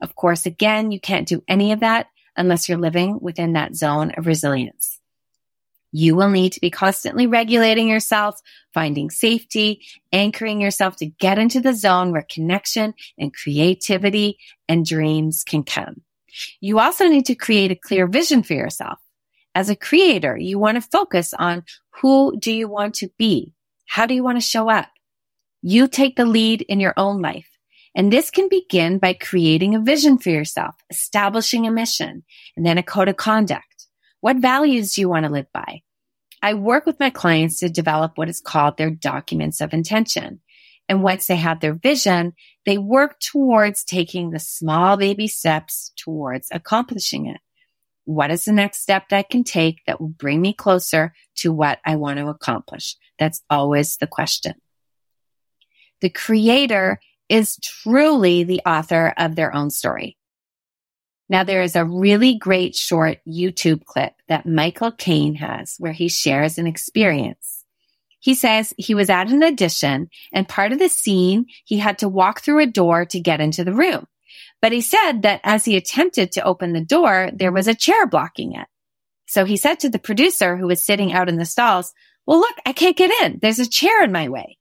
Of 0.00 0.14
course, 0.16 0.46
again, 0.46 0.90
you 0.90 1.00
can't 1.00 1.28
do 1.28 1.42
any 1.46 1.72
of 1.72 1.80
that 1.80 2.08
unless 2.36 2.68
you're 2.68 2.78
living 2.78 3.18
within 3.20 3.52
that 3.52 3.74
zone 3.76 4.12
of 4.16 4.26
resilience. 4.26 4.98
You 5.92 6.16
will 6.16 6.30
need 6.30 6.52
to 6.52 6.60
be 6.60 6.70
constantly 6.70 7.26
regulating 7.26 7.86
yourself, 7.86 8.40
finding 8.72 9.10
safety, 9.10 9.82
anchoring 10.10 10.60
yourself 10.60 10.96
to 10.96 11.06
get 11.06 11.38
into 11.38 11.60
the 11.60 11.74
zone 11.74 12.12
where 12.12 12.26
connection 12.28 12.94
and 13.18 13.34
creativity 13.34 14.38
and 14.68 14.86
dreams 14.86 15.44
can 15.44 15.62
come. 15.62 16.00
You 16.60 16.78
also 16.78 17.06
need 17.08 17.26
to 17.26 17.34
create 17.34 17.70
a 17.70 17.76
clear 17.76 18.06
vision 18.06 18.42
for 18.42 18.54
yourself. 18.54 18.98
As 19.54 19.68
a 19.68 19.76
creator, 19.76 20.34
you 20.36 20.58
want 20.58 20.82
to 20.82 20.88
focus 20.90 21.34
on 21.34 21.64
who 22.00 22.38
do 22.38 22.50
you 22.50 22.68
want 22.68 22.94
to 22.96 23.10
be? 23.18 23.52
How 23.86 24.06
do 24.06 24.14
you 24.14 24.24
want 24.24 24.38
to 24.38 24.46
show 24.46 24.70
up? 24.70 24.88
You 25.62 25.86
take 25.86 26.16
the 26.16 26.24
lead 26.26 26.62
in 26.62 26.80
your 26.80 26.94
own 26.96 27.22
life. 27.22 27.48
And 27.94 28.12
this 28.12 28.30
can 28.30 28.48
begin 28.48 28.98
by 28.98 29.12
creating 29.12 29.74
a 29.74 29.80
vision 29.80 30.18
for 30.18 30.30
yourself, 30.30 30.74
establishing 30.90 31.66
a 31.66 31.70
mission, 31.70 32.24
and 32.56 32.66
then 32.66 32.78
a 32.78 32.82
code 32.82 33.08
of 33.08 33.16
conduct. 33.16 33.86
What 34.20 34.38
values 34.38 34.94
do 34.94 35.02
you 35.02 35.08
want 35.08 35.26
to 35.26 35.32
live 35.32 35.46
by? 35.52 35.82
I 36.42 36.54
work 36.54 36.86
with 36.86 36.98
my 36.98 37.10
clients 37.10 37.60
to 37.60 37.68
develop 37.68 38.12
what 38.16 38.28
is 38.28 38.40
called 38.40 38.76
their 38.76 38.90
documents 38.90 39.60
of 39.60 39.72
intention. 39.72 40.40
And 40.88 41.02
once 41.02 41.26
they 41.26 41.36
have 41.36 41.60
their 41.60 41.74
vision, 41.74 42.32
they 42.66 42.78
work 42.78 43.20
towards 43.20 43.84
taking 43.84 44.30
the 44.30 44.40
small 44.40 44.96
baby 44.96 45.28
steps 45.28 45.92
towards 45.96 46.48
accomplishing 46.50 47.26
it. 47.26 47.40
What 48.04 48.32
is 48.32 48.44
the 48.44 48.52
next 48.52 48.80
step 48.82 49.08
that 49.10 49.18
I 49.18 49.22
can 49.22 49.44
take 49.44 49.82
that 49.86 50.00
will 50.00 50.08
bring 50.08 50.40
me 50.40 50.52
closer 50.52 51.14
to 51.36 51.52
what 51.52 51.78
I 51.84 51.96
want 51.96 52.18
to 52.18 52.26
accomplish? 52.26 52.96
That's 53.18 53.42
always 53.48 53.96
the 53.96 54.08
question. 54.08 54.54
The 56.02 56.10
creator 56.10 57.00
is 57.28 57.56
truly 57.62 58.44
the 58.44 58.60
author 58.66 59.14
of 59.16 59.36
their 59.36 59.54
own 59.54 59.70
story. 59.70 60.18
Now 61.28 61.44
there 61.44 61.62
is 61.62 61.76
a 61.76 61.84
really 61.84 62.36
great 62.36 62.74
short 62.74 63.18
YouTube 63.26 63.84
clip 63.84 64.12
that 64.28 64.44
Michael 64.44 64.92
Caine 64.92 65.36
has 65.36 65.76
where 65.78 65.92
he 65.92 66.08
shares 66.08 66.58
an 66.58 66.66
experience. 66.66 67.64
He 68.18 68.34
says 68.34 68.74
he 68.76 68.94
was 68.94 69.08
at 69.08 69.30
an 69.30 69.42
audition 69.42 70.10
and 70.32 70.48
part 70.48 70.72
of 70.72 70.78
the 70.78 70.88
scene, 70.88 71.46
he 71.64 71.78
had 71.78 71.98
to 71.98 72.08
walk 72.08 72.40
through 72.40 72.60
a 72.60 72.66
door 72.66 73.06
to 73.06 73.20
get 73.20 73.40
into 73.40 73.64
the 73.64 73.72
room. 73.72 74.06
But 74.60 74.72
he 74.72 74.80
said 74.80 75.22
that 75.22 75.40
as 75.42 75.64
he 75.64 75.76
attempted 75.76 76.32
to 76.32 76.44
open 76.44 76.72
the 76.72 76.84
door, 76.84 77.30
there 77.32 77.52
was 77.52 77.68
a 77.68 77.74
chair 77.74 78.06
blocking 78.06 78.54
it. 78.54 78.66
So 79.26 79.44
he 79.44 79.56
said 79.56 79.80
to 79.80 79.88
the 79.88 79.98
producer 79.98 80.56
who 80.56 80.66
was 80.66 80.84
sitting 80.84 81.12
out 81.12 81.28
in 81.28 81.36
the 81.36 81.46
stalls, 81.46 81.94
well, 82.26 82.40
look, 82.40 82.56
I 82.66 82.72
can't 82.72 82.96
get 82.96 83.10
in. 83.22 83.38
There's 83.40 83.58
a 83.58 83.68
chair 83.68 84.04
in 84.04 84.12
my 84.12 84.28
way. 84.28 84.58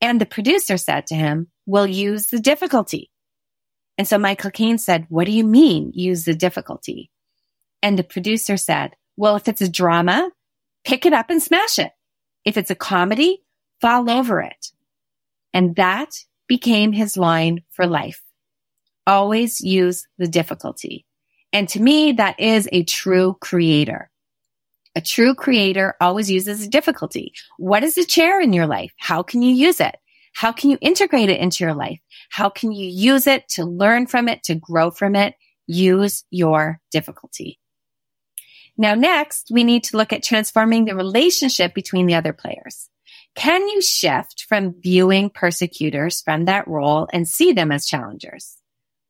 And 0.00 0.20
the 0.20 0.26
producer 0.26 0.76
said 0.76 1.06
to 1.08 1.14
him, 1.14 1.48
we'll 1.66 1.86
use 1.86 2.28
the 2.28 2.40
difficulty. 2.40 3.10
And 3.98 4.08
so 4.08 4.18
Michael 4.18 4.50
Caine 4.50 4.78
said, 4.78 5.06
what 5.08 5.26
do 5.26 5.32
you 5.32 5.44
mean 5.44 5.92
use 5.94 6.24
the 6.24 6.34
difficulty? 6.34 7.10
And 7.82 7.98
the 7.98 8.04
producer 8.04 8.56
said, 8.56 8.92
well, 9.16 9.36
if 9.36 9.46
it's 9.48 9.60
a 9.60 9.68
drama, 9.68 10.30
pick 10.84 11.04
it 11.04 11.12
up 11.12 11.28
and 11.28 11.42
smash 11.42 11.78
it. 11.78 11.92
If 12.44 12.56
it's 12.56 12.70
a 12.70 12.74
comedy, 12.74 13.42
fall 13.80 14.10
over 14.10 14.40
it. 14.40 14.68
And 15.52 15.76
that 15.76 16.10
became 16.48 16.92
his 16.92 17.16
line 17.16 17.62
for 17.70 17.86
life. 17.86 18.22
Always 19.06 19.60
use 19.60 20.06
the 20.16 20.28
difficulty. 20.28 21.04
And 21.52 21.68
to 21.70 21.80
me, 21.80 22.12
that 22.12 22.40
is 22.40 22.68
a 22.72 22.84
true 22.84 23.36
creator. 23.40 24.10
A 24.96 25.00
true 25.00 25.34
creator 25.34 25.94
always 26.00 26.30
uses 26.30 26.64
a 26.64 26.68
difficulty. 26.68 27.32
What 27.58 27.84
is 27.84 27.96
a 27.96 28.04
chair 28.04 28.40
in 28.40 28.52
your 28.52 28.66
life? 28.66 28.92
How 28.98 29.22
can 29.22 29.40
you 29.40 29.54
use 29.54 29.80
it? 29.80 29.96
How 30.34 30.52
can 30.52 30.70
you 30.70 30.78
integrate 30.80 31.28
it 31.28 31.40
into 31.40 31.64
your 31.64 31.74
life? 31.74 32.00
How 32.30 32.48
can 32.48 32.72
you 32.72 32.86
use 32.86 33.26
it 33.26 33.48
to 33.50 33.64
learn 33.64 34.06
from 34.06 34.28
it, 34.28 34.42
to 34.44 34.54
grow 34.54 34.90
from 34.90 35.14
it? 35.14 35.34
Use 35.66 36.24
your 36.30 36.80
difficulty. 36.90 37.60
Now, 38.76 38.94
next, 38.94 39.48
we 39.52 39.62
need 39.62 39.84
to 39.84 39.96
look 39.96 40.12
at 40.12 40.22
transforming 40.22 40.86
the 40.86 40.96
relationship 40.96 41.74
between 41.74 42.06
the 42.06 42.14
other 42.14 42.32
players. 42.32 42.88
Can 43.36 43.68
you 43.68 43.80
shift 43.80 44.46
from 44.48 44.74
viewing 44.80 45.30
persecutors 45.30 46.20
from 46.20 46.46
that 46.46 46.66
role 46.66 47.08
and 47.12 47.28
see 47.28 47.52
them 47.52 47.70
as 47.70 47.86
challengers? 47.86 48.56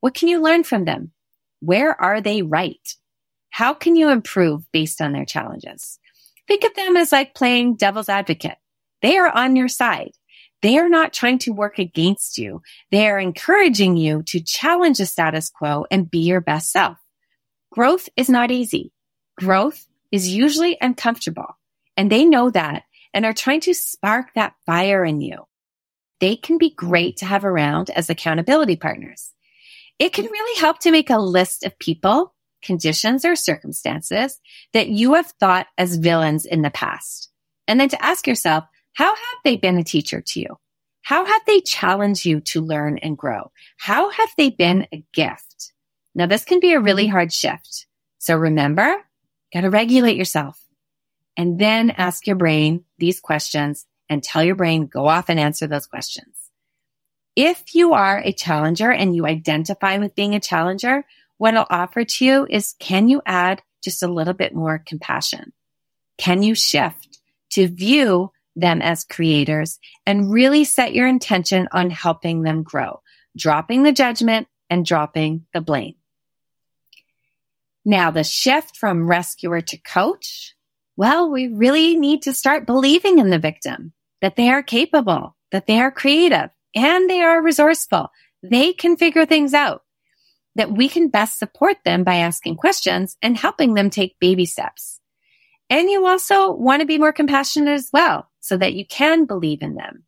What 0.00 0.14
can 0.14 0.28
you 0.28 0.42
learn 0.42 0.64
from 0.64 0.84
them? 0.84 1.12
Where 1.60 1.98
are 2.00 2.20
they 2.20 2.42
right? 2.42 2.96
How 3.50 3.74
can 3.74 3.96
you 3.96 4.08
improve 4.08 4.70
based 4.72 5.00
on 5.00 5.12
their 5.12 5.24
challenges? 5.24 5.98
Think 6.48 6.64
of 6.64 6.74
them 6.74 6.96
as 6.96 7.12
like 7.12 7.34
playing 7.34 7.76
devil's 7.76 8.08
advocate. 8.08 8.56
They 9.02 9.16
are 9.16 9.30
on 9.30 9.56
your 9.56 9.68
side. 9.68 10.12
They 10.62 10.78
are 10.78 10.88
not 10.88 11.12
trying 11.12 11.38
to 11.40 11.52
work 11.52 11.78
against 11.78 12.38
you. 12.38 12.62
They 12.90 13.08
are 13.08 13.18
encouraging 13.18 13.96
you 13.96 14.22
to 14.24 14.40
challenge 14.40 14.98
the 14.98 15.06
status 15.06 15.48
quo 15.48 15.86
and 15.90 16.10
be 16.10 16.20
your 16.20 16.40
best 16.40 16.70
self. 16.70 16.98
Growth 17.72 18.08
is 18.16 18.28
not 18.28 18.50
easy. 18.50 18.92
Growth 19.38 19.86
is 20.10 20.28
usually 20.28 20.76
uncomfortable 20.80 21.56
and 21.96 22.10
they 22.10 22.24
know 22.24 22.50
that 22.50 22.82
and 23.14 23.24
are 23.24 23.32
trying 23.32 23.60
to 23.60 23.74
spark 23.74 24.34
that 24.34 24.54
fire 24.66 25.04
in 25.04 25.20
you. 25.20 25.46
They 26.20 26.36
can 26.36 26.58
be 26.58 26.70
great 26.70 27.18
to 27.18 27.26
have 27.26 27.44
around 27.44 27.90
as 27.90 28.10
accountability 28.10 28.76
partners. 28.76 29.32
It 29.98 30.12
can 30.12 30.26
really 30.26 30.60
help 30.60 30.78
to 30.80 30.90
make 30.90 31.10
a 31.10 31.18
list 31.18 31.64
of 31.64 31.78
people, 31.78 32.34
conditions, 32.62 33.24
or 33.24 33.36
circumstances 33.36 34.40
that 34.72 34.88
you 34.88 35.14
have 35.14 35.32
thought 35.40 35.66
as 35.78 35.96
villains 35.96 36.44
in 36.44 36.62
the 36.62 36.70
past. 36.70 37.30
And 37.66 37.78
then 37.78 37.88
to 37.90 38.04
ask 38.04 38.26
yourself, 38.26 38.64
how 38.94 39.14
have 39.14 39.38
they 39.44 39.56
been 39.56 39.78
a 39.78 39.84
teacher 39.84 40.20
to 40.20 40.40
you? 40.40 40.58
How 41.02 41.24
have 41.24 41.42
they 41.46 41.60
challenged 41.60 42.26
you 42.26 42.40
to 42.40 42.60
learn 42.60 42.98
and 42.98 43.16
grow? 43.16 43.50
How 43.78 44.10
have 44.10 44.28
they 44.36 44.50
been 44.50 44.86
a 44.92 45.04
gift? 45.12 45.72
Now, 46.14 46.26
this 46.26 46.44
can 46.44 46.60
be 46.60 46.72
a 46.72 46.80
really 46.80 47.04
mm-hmm. 47.04 47.12
hard 47.12 47.32
shift. 47.32 47.86
So 48.18 48.36
remember, 48.36 48.96
got 49.52 49.62
to 49.62 49.70
regulate 49.70 50.16
yourself. 50.16 50.60
and 51.36 51.58
then 51.58 51.90
ask 51.90 52.26
your 52.26 52.36
brain 52.36 52.84
these 52.98 53.18
questions 53.18 53.86
and 54.10 54.22
tell 54.22 54.44
your 54.44 54.56
brain 54.56 54.86
go 54.86 55.06
off 55.06 55.30
and 55.30 55.40
answer 55.40 55.66
those 55.66 55.86
questions. 55.86 56.50
If 57.36 57.74
you 57.74 57.94
are 57.94 58.18
a 58.18 58.32
challenger 58.32 58.90
and 58.90 59.14
you 59.16 59.24
identify 59.24 59.96
with 59.98 60.14
being 60.14 60.34
a 60.34 60.40
challenger, 60.40 61.04
what 61.40 61.56
I'll 61.56 61.66
offer 61.70 62.04
to 62.04 62.24
you 62.26 62.46
is 62.50 62.74
can 62.78 63.08
you 63.08 63.22
add 63.24 63.62
just 63.82 64.02
a 64.02 64.12
little 64.12 64.34
bit 64.34 64.54
more 64.54 64.78
compassion? 64.78 65.54
Can 66.18 66.42
you 66.42 66.54
shift 66.54 67.18
to 67.52 67.66
view 67.66 68.30
them 68.56 68.82
as 68.82 69.04
creators 69.04 69.78
and 70.04 70.30
really 70.30 70.64
set 70.64 70.92
your 70.92 71.08
intention 71.08 71.66
on 71.72 71.88
helping 71.88 72.42
them 72.42 72.62
grow, 72.62 73.00
dropping 73.34 73.84
the 73.84 73.92
judgment 73.92 74.48
and 74.68 74.84
dropping 74.84 75.46
the 75.54 75.62
blame? 75.62 75.94
Now, 77.86 78.10
the 78.10 78.22
shift 78.22 78.76
from 78.76 79.08
rescuer 79.08 79.62
to 79.62 79.78
coach, 79.78 80.54
well, 80.98 81.30
we 81.30 81.48
really 81.48 81.96
need 81.96 82.20
to 82.24 82.34
start 82.34 82.66
believing 82.66 83.18
in 83.18 83.30
the 83.30 83.38
victim 83.38 83.94
that 84.20 84.36
they 84.36 84.50
are 84.50 84.62
capable, 84.62 85.34
that 85.52 85.66
they 85.66 85.80
are 85.80 85.90
creative, 85.90 86.50
and 86.74 87.08
they 87.08 87.22
are 87.22 87.42
resourceful. 87.42 88.10
They 88.42 88.74
can 88.74 88.98
figure 88.98 89.24
things 89.24 89.54
out, 89.54 89.84
that 90.56 90.72
we 90.72 90.88
can 90.88 91.08
best 91.08 91.38
support 91.38 91.76
them 91.84 92.04
by 92.04 92.16
asking 92.16 92.56
questions 92.56 93.16
and 93.22 93.36
helping 93.36 93.74
them 93.74 93.90
take 93.90 94.18
baby 94.18 94.46
steps. 94.46 95.00
And 95.68 95.88
you 95.88 96.06
also 96.06 96.52
want 96.52 96.80
to 96.80 96.86
be 96.86 96.98
more 96.98 97.12
compassionate 97.12 97.72
as 97.72 97.90
well 97.92 98.28
so 98.40 98.56
that 98.56 98.74
you 98.74 98.84
can 98.84 99.24
believe 99.24 99.62
in 99.62 99.74
them. 99.74 100.04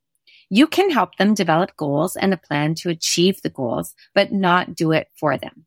You 0.51 0.67
can 0.67 0.91
help 0.91 1.17
them 1.17 1.35
develop 1.35 1.77
goals 1.77 2.17
and 2.17 2.35
a 2.35 2.37
plan 2.37 2.75
to 2.77 2.91
achieve 2.91 3.41
the 3.41 3.49
goals, 3.49 3.95
but 4.15 4.33
not 4.33 4.75
do 4.75 4.93
it 4.93 5.09
for 5.15 5.39
them. 5.39 5.65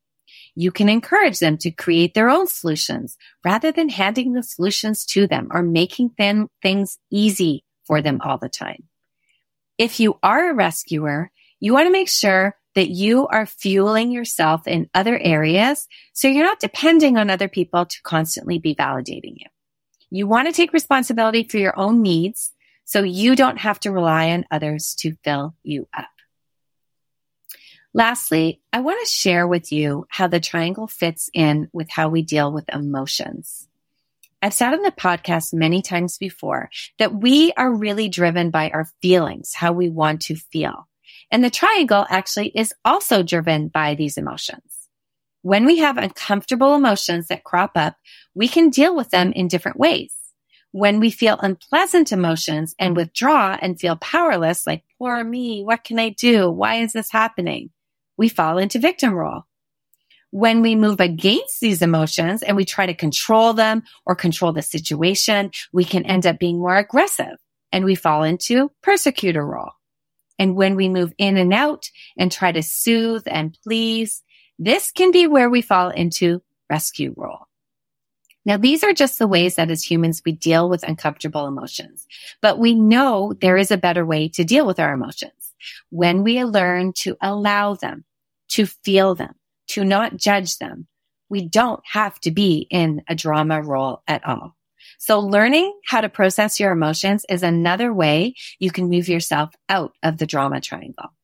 You 0.54 0.70
can 0.70 0.88
encourage 0.88 1.38
them 1.38 1.58
to 1.58 1.70
create 1.70 2.14
their 2.14 2.30
own 2.30 2.46
solutions 2.46 3.16
rather 3.44 3.72
than 3.72 3.88
handing 3.88 4.32
the 4.32 4.42
solutions 4.42 5.04
to 5.06 5.26
them 5.26 5.48
or 5.50 5.62
making 5.62 6.12
them 6.18 6.48
things 6.62 6.98
easy 7.10 7.64
for 7.84 8.00
them 8.00 8.20
all 8.22 8.38
the 8.38 8.48
time. 8.48 8.84
If 9.78 10.00
you 10.00 10.18
are 10.22 10.50
a 10.50 10.54
rescuer, 10.54 11.30
you 11.60 11.72
want 11.72 11.86
to 11.86 11.92
make 11.92 12.08
sure 12.08 12.56
that 12.76 12.90
you 12.90 13.26
are 13.26 13.46
fueling 13.46 14.12
yourself 14.12 14.68
in 14.68 14.88
other 14.94 15.18
areas 15.18 15.88
so 16.12 16.28
you're 16.28 16.44
not 16.44 16.60
depending 16.60 17.16
on 17.16 17.30
other 17.30 17.48
people 17.48 17.86
to 17.86 18.02
constantly 18.02 18.58
be 18.58 18.74
validating 18.74 19.34
you. 19.38 19.46
You 20.10 20.26
want 20.26 20.46
to 20.46 20.52
take 20.52 20.72
responsibility 20.72 21.42
for 21.42 21.56
your 21.56 21.76
own 21.76 22.02
needs 22.02 22.52
so 22.84 23.02
you 23.02 23.34
don't 23.34 23.58
have 23.58 23.80
to 23.80 23.90
rely 23.90 24.30
on 24.30 24.44
others 24.50 24.94
to 25.00 25.16
fill 25.24 25.56
you 25.64 25.88
up. 25.96 26.06
Lastly, 27.94 28.60
I 28.74 28.80
want 28.80 29.04
to 29.04 29.10
share 29.10 29.48
with 29.48 29.72
you 29.72 30.06
how 30.10 30.26
the 30.26 30.38
triangle 30.38 30.86
fits 30.86 31.30
in 31.32 31.68
with 31.72 31.88
how 31.90 32.10
we 32.10 32.20
deal 32.20 32.52
with 32.52 32.68
emotions. 32.68 33.66
I've 34.42 34.52
said 34.52 34.74
on 34.74 34.82
the 34.82 34.92
podcast 34.92 35.54
many 35.54 35.80
times 35.80 36.18
before 36.18 36.68
that 36.98 37.14
we 37.14 37.52
are 37.56 37.72
really 37.72 38.10
driven 38.10 38.50
by 38.50 38.68
our 38.68 38.86
feelings, 39.00 39.54
how 39.54 39.72
we 39.72 39.88
want 39.88 40.22
to 40.22 40.36
feel. 40.36 40.86
And 41.30 41.42
the 41.42 41.50
triangle 41.50 42.06
actually 42.08 42.48
is 42.54 42.72
also 42.84 43.22
driven 43.22 43.68
by 43.68 43.94
these 43.94 44.16
emotions. 44.16 44.88
When 45.42 45.64
we 45.64 45.78
have 45.78 45.98
uncomfortable 45.98 46.74
emotions 46.74 47.28
that 47.28 47.44
crop 47.44 47.72
up, 47.74 47.96
we 48.34 48.48
can 48.48 48.70
deal 48.70 48.94
with 48.96 49.10
them 49.10 49.32
in 49.32 49.48
different 49.48 49.78
ways. 49.78 50.14
When 50.72 51.00
we 51.00 51.10
feel 51.10 51.38
unpleasant 51.40 52.12
emotions 52.12 52.74
and 52.78 52.96
withdraw 52.96 53.56
and 53.60 53.78
feel 53.78 53.96
powerless, 53.96 54.66
like, 54.66 54.84
poor 54.98 55.22
me, 55.24 55.62
what 55.62 55.84
can 55.84 55.98
I 55.98 56.10
do? 56.10 56.50
Why 56.50 56.76
is 56.76 56.92
this 56.92 57.10
happening? 57.10 57.70
we 58.16 58.28
fall 58.28 58.58
into 58.58 58.78
victim 58.78 59.12
role. 59.14 59.42
When 60.30 60.60
we 60.60 60.74
move 60.74 61.00
against 61.00 61.60
these 61.60 61.82
emotions 61.82 62.42
and 62.42 62.56
we 62.56 62.64
try 62.64 62.86
to 62.86 62.94
control 62.94 63.52
them 63.52 63.82
or 64.04 64.14
control 64.14 64.52
the 64.52 64.62
situation, 64.62 65.50
we 65.72 65.84
can 65.84 66.04
end 66.04 66.26
up 66.26 66.38
being 66.38 66.58
more 66.58 66.76
aggressive 66.76 67.36
and 67.72 67.84
we 67.84 67.94
fall 67.94 68.22
into 68.22 68.70
persecutor 68.82 69.46
role. 69.46 69.72
And 70.38 70.56
when 70.56 70.76
we 70.76 70.88
move 70.88 71.12
in 71.18 71.36
and 71.36 71.52
out 71.52 71.90
and 72.18 72.30
try 72.30 72.52
to 72.52 72.62
soothe 72.62 73.24
and 73.26 73.56
please, 73.62 74.22
this 74.58 74.90
can 74.90 75.10
be 75.10 75.26
where 75.26 75.50
we 75.50 75.62
fall 75.62 75.90
into 75.90 76.42
rescue 76.70 77.14
role. 77.16 77.46
Now, 78.44 78.56
these 78.56 78.84
are 78.84 78.92
just 78.92 79.18
the 79.18 79.26
ways 79.26 79.56
that 79.56 79.70
as 79.70 79.82
humans 79.82 80.22
we 80.24 80.32
deal 80.32 80.68
with 80.68 80.84
uncomfortable 80.84 81.46
emotions, 81.46 82.06
but 82.40 82.58
we 82.58 82.74
know 82.74 83.32
there 83.40 83.56
is 83.56 83.72
a 83.72 83.76
better 83.76 84.06
way 84.06 84.28
to 84.28 84.44
deal 84.44 84.66
with 84.66 84.78
our 84.78 84.92
emotions 84.92 85.46
when 85.90 86.22
we 86.22 86.42
learn 86.44 86.92
to 86.92 87.16
allow 87.20 87.74
them, 87.74 88.04
to 88.48 88.66
feel 88.66 89.14
them, 89.14 89.34
to 89.68 89.84
not 89.84 90.16
judge 90.16 90.58
them, 90.58 90.86
we 91.28 91.48
don't 91.48 91.82
have 91.84 92.20
to 92.20 92.30
be 92.30 92.66
in 92.70 93.02
a 93.08 93.14
drama 93.14 93.60
role 93.62 94.02
at 94.06 94.24
all. 94.26 94.55
So 95.06 95.20
learning 95.20 95.72
how 95.86 96.00
to 96.00 96.08
process 96.08 96.58
your 96.58 96.72
emotions 96.72 97.24
is 97.28 97.44
another 97.44 97.94
way 97.94 98.34
you 98.58 98.72
can 98.72 98.88
move 98.88 99.08
yourself 99.08 99.54
out 99.68 99.92
of 100.02 100.18
the 100.18 100.26
drama 100.26 100.60
triangle. 100.60 101.14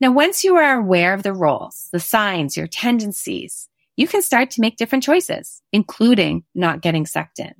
Now, 0.00 0.12
once 0.12 0.44
you 0.44 0.54
are 0.54 0.78
aware 0.78 1.12
of 1.12 1.24
the 1.24 1.32
roles, 1.32 1.88
the 1.90 1.98
signs, 1.98 2.56
your 2.56 2.68
tendencies, 2.68 3.68
you 3.96 4.06
can 4.06 4.22
start 4.22 4.52
to 4.52 4.60
make 4.60 4.76
different 4.76 5.02
choices, 5.02 5.60
including 5.72 6.44
not 6.54 6.80
getting 6.80 7.04
sucked 7.04 7.40
in 7.40 7.52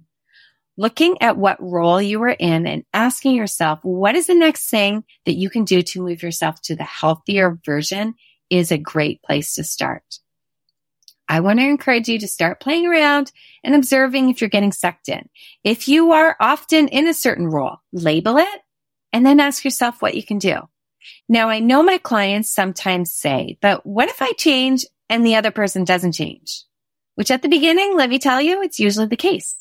looking 0.76 1.20
at 1.20 1.36
what 1.36 1.60
role 1.60 2.00
you 2.00 2.22
are 2.22 2.28
in 2.28 2.64
and 2.64 2.84
asking 2.94 3.34
yourself, 3.34 3.80
what 3.82 4.14
is 4.14 4.28
the 4.28 4.34
next 4.34 4.70
thing 4.70 5.02
that 5.26 5.34
you 5.34 5.50
can 5.50 5.64
do 5.64 5.82
to 5.82 6.00
move 6.00 6.22
yourself 6.22 6.62
to 6.62 6.76
the 6.76 6.84
healthier 6.84 7.58
version 7.66 8.14
is 8.48 8.70
a 8.70 8.78
great 8.78 9.20
place 9.22 9.54
to 9.56 9.64
start. 9.64 10.20
I 11.28 11.40
want 11.40 11.58
to 11.58 11.66
encourage 11.66 12.08
you 12.08 12.18
to 12.18 12.28
start 12.28 12.60
playing 12.60 12.86
around 12.86 13.32
and 13.62 13.74
observing 13.74 14.28
if 14.28 14.40
you're 14.40 14.48
getting 14.48 14.72
sucked 14.72 15.08
in. 15.08 15.28
If 15.62 15.88
you 15.88 16.12
are 16.12 16.36
often 16.40 16.88
in 16.88 17.06
a 17.06 17.14
certain 17.14 17.46
role, 17.46 17.76
label 17.92 18.38
it 18.38 18.60
and 19.12 19.26
then 19.26 19.40
ask 19.40 19.64
yourself 19.64 20.00
what 20.00 20.14
you 20.14 20.22
can 20.22 20.38
do. 20.38 20.56
Now, 21.28 21.48
I 21.48 21.58
know 21.58 21.82
my 21.82 21.98
clients 21.98 22.50
sometimes 22.50 23.14
say, 23.14 23.58
but 23.60 23.84
what 23.84 24.08
if 24.08 24.22
I 24.22 24.32
change 24.32 24.86
and 25.08 25.24
the 25.24 25.36
other 25.36 25.50
person 25.50 25.84
doesn't 25.84 26.12
change? 26.12 26.64
Which 27.14 27.30
at 27.30 27.42
the 27.42 27.48
beginning, 27.48 27.96
let 27.96 28.10
me 28.10 28.18
tell 28.18 28.40
you, 28.40 28.62
it's 28.62 28.78
usually 28.78 29.06
the 29.06 29.16
case. 29.16 29.54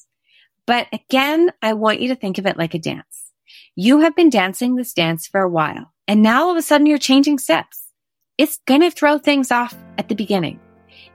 But 0.65 0.88
again, 0.93 1.51
I 1.62 1.73
want 1.73 2.01
you 2.01 2.10
to 2.10 2.15
think 2.15 2.38
of 2.38 2.45
it 2.45 2.58
like 2.58 2.73
a 2.73 2.80
dance. 2.80 3.32
You 3.75 4.01
have 4.01 4.15
been 4.15 4.30
dancing 4.30 4.75
this 4.75 4.93
dance 4.93 5.27
for 5.27 5.41
a 5.41 5.49
while 5.49 5.93
and 6.08 6.21
now 6.21 6.45
all 6.45 6.51
of 6.51 6.58
a 6.58 6.62
sudden 6.62 6.88
you're 6.88 6.97
changing 6.97 7.38
steps. 7.38 7.84
It's 8.38 8.60
going 8.65 8.82
to 8.82 8.91
throw 8.91 9.17
things 9.17 9.51
off 9.51 9.75
at 9.97 10.10
the 10.10 10.15
beginning. 10.15 10.60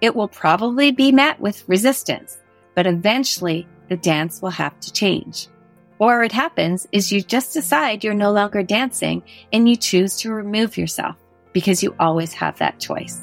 It 0.02 0.14
will 0.14 0.28
probably 0.28 0.90
be 0.90 1.12
met 1.12 1.40
with 1.40 1.66
resistance, 1.66 2.36
but 2.74 2.86
eventually 2.86 3.66
the 3.88 3.96
dance 3.96 4.42
will 4.42 4.50
have 4.50 4.78
to 4.80 4.92
change. 4.92 5.48
Or 5.98 6.20
what 6.20 6.32
happens 6.32 6.86
is 6.92 7.10
you 7.10 7.22
just 7.22 7.54
decide 7.54 8.04
you're 8.04 8.12
no 8.12 8.32
longer 8.32 8.62
dancing 8.62 9.22
and 9.50 9.66
you 9.66 9.76
choose 9.76 10.18
to 10.18 10.32
remove 10.32 10.76
yourself 10.76 11.16
because 11.54 11.82
you 11.82 11.94
always 11.98 12.34
have 12.34 12.58
that 12.58 12.78
choice. 12.78 13.18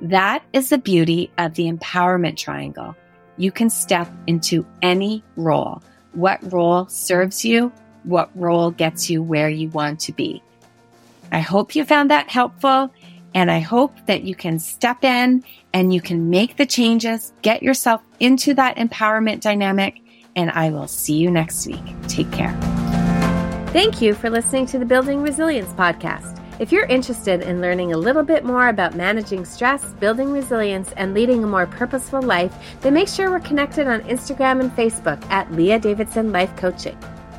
That 0.00 0.44
is 0.52 0.68
the 0.68 0.78
beauty 0.78 1.32
of 1.38 1.54
the 1.54 1.72
empowerment 1.72 2.36
triangle 2.36 2.94
you 3.38 3.52
can 3.52 3.70
step 3.70 4.12
into 4.26 4.66
any 4.82 5.22
role. 5.36 5.80
What 6.12 6.52
role 6.52 6.86
serves 6.88 7.44
you? 7.44 7.72
What 8.02 8.30
role 8.34 8.70
gets 8.72 9.08
you 9.08 9.22
where 9.22 9.48
you 9.48 9.68
want 9.70 10.00
to 10.00 10.12
be? 10.12 10.42
I 11.30 11.38
hope 11.40 11.74
you 11.74 11.84
found 11.84 12.10
that 12.10 12.28
helpful 12.28 12.92
and 13.34 13.50
I 13.50 13.60
hope 13.60 13.94
that 14.06 14.22
you 14.22 14.34
can 14.34 14.58
step 14.58 15.04
in 15.04 15.44
and 15.72 15.92
you 15.92 16.00
can 16.00 16.30
make 16.30 16.56
the 16.56 16.66
changes, 16.66 17.32
get 17.42 17.62
yourself 17.62 18.02
into 18.20 18.54
that 18.54 18.76
empowerment 18.76 19.40
dynamic, 19.40 20.00
and 20.34 20.50
I 20.50 20.70
will 20.70 20.88
see 20.88 21.14
you 21.14 21.30
next 21.30 21.66
week. 21.66 21.84
Take 22.06 22.30
care. 22.32 22.56
Thank 23.72 24.00
you 24.00 24.14
for 24.14 24.30
listening 24.30 24.66
to 24.66 24.78
the 24.78 24.86
Building 24.86 25.20
Resilience 25.20 25.68
podcast. 25.74 26.42
If 26.58 26.72
you're 26.72 26.86
interested 26.86 27.42
in 27.42 27.60
learning 27.60 27.92
a 27.92 27.98
little 27.98 28.24
bit 28.24 28.44
more 28.44 28.68
about 28.68 28.96
managing 28.96 29.44
stress, 29.44 29.92
building 29.94 30.32
resilience, 30.32 30.90
and 30.96 31.14
leading 31.14 31.44
a 31.44 31.46
more 31.46 31.66
purposeful 31.66 32.22
life, 32.22 32.52
then 32.80 32.94
make 32.94 33.08
sure 33.08 33.30
we're 33.30 33.40
connected 33.40 33.86
on 33.86 34.00
Instagram 34.02 34.60
and 34.60 34.72
Facebook 34.72 35.24
at 35.30 35.52
Leah 35.52 35.78
Davidson 35.78 36.32
Life 36.32 36.54
Coaching. 36.56 36.98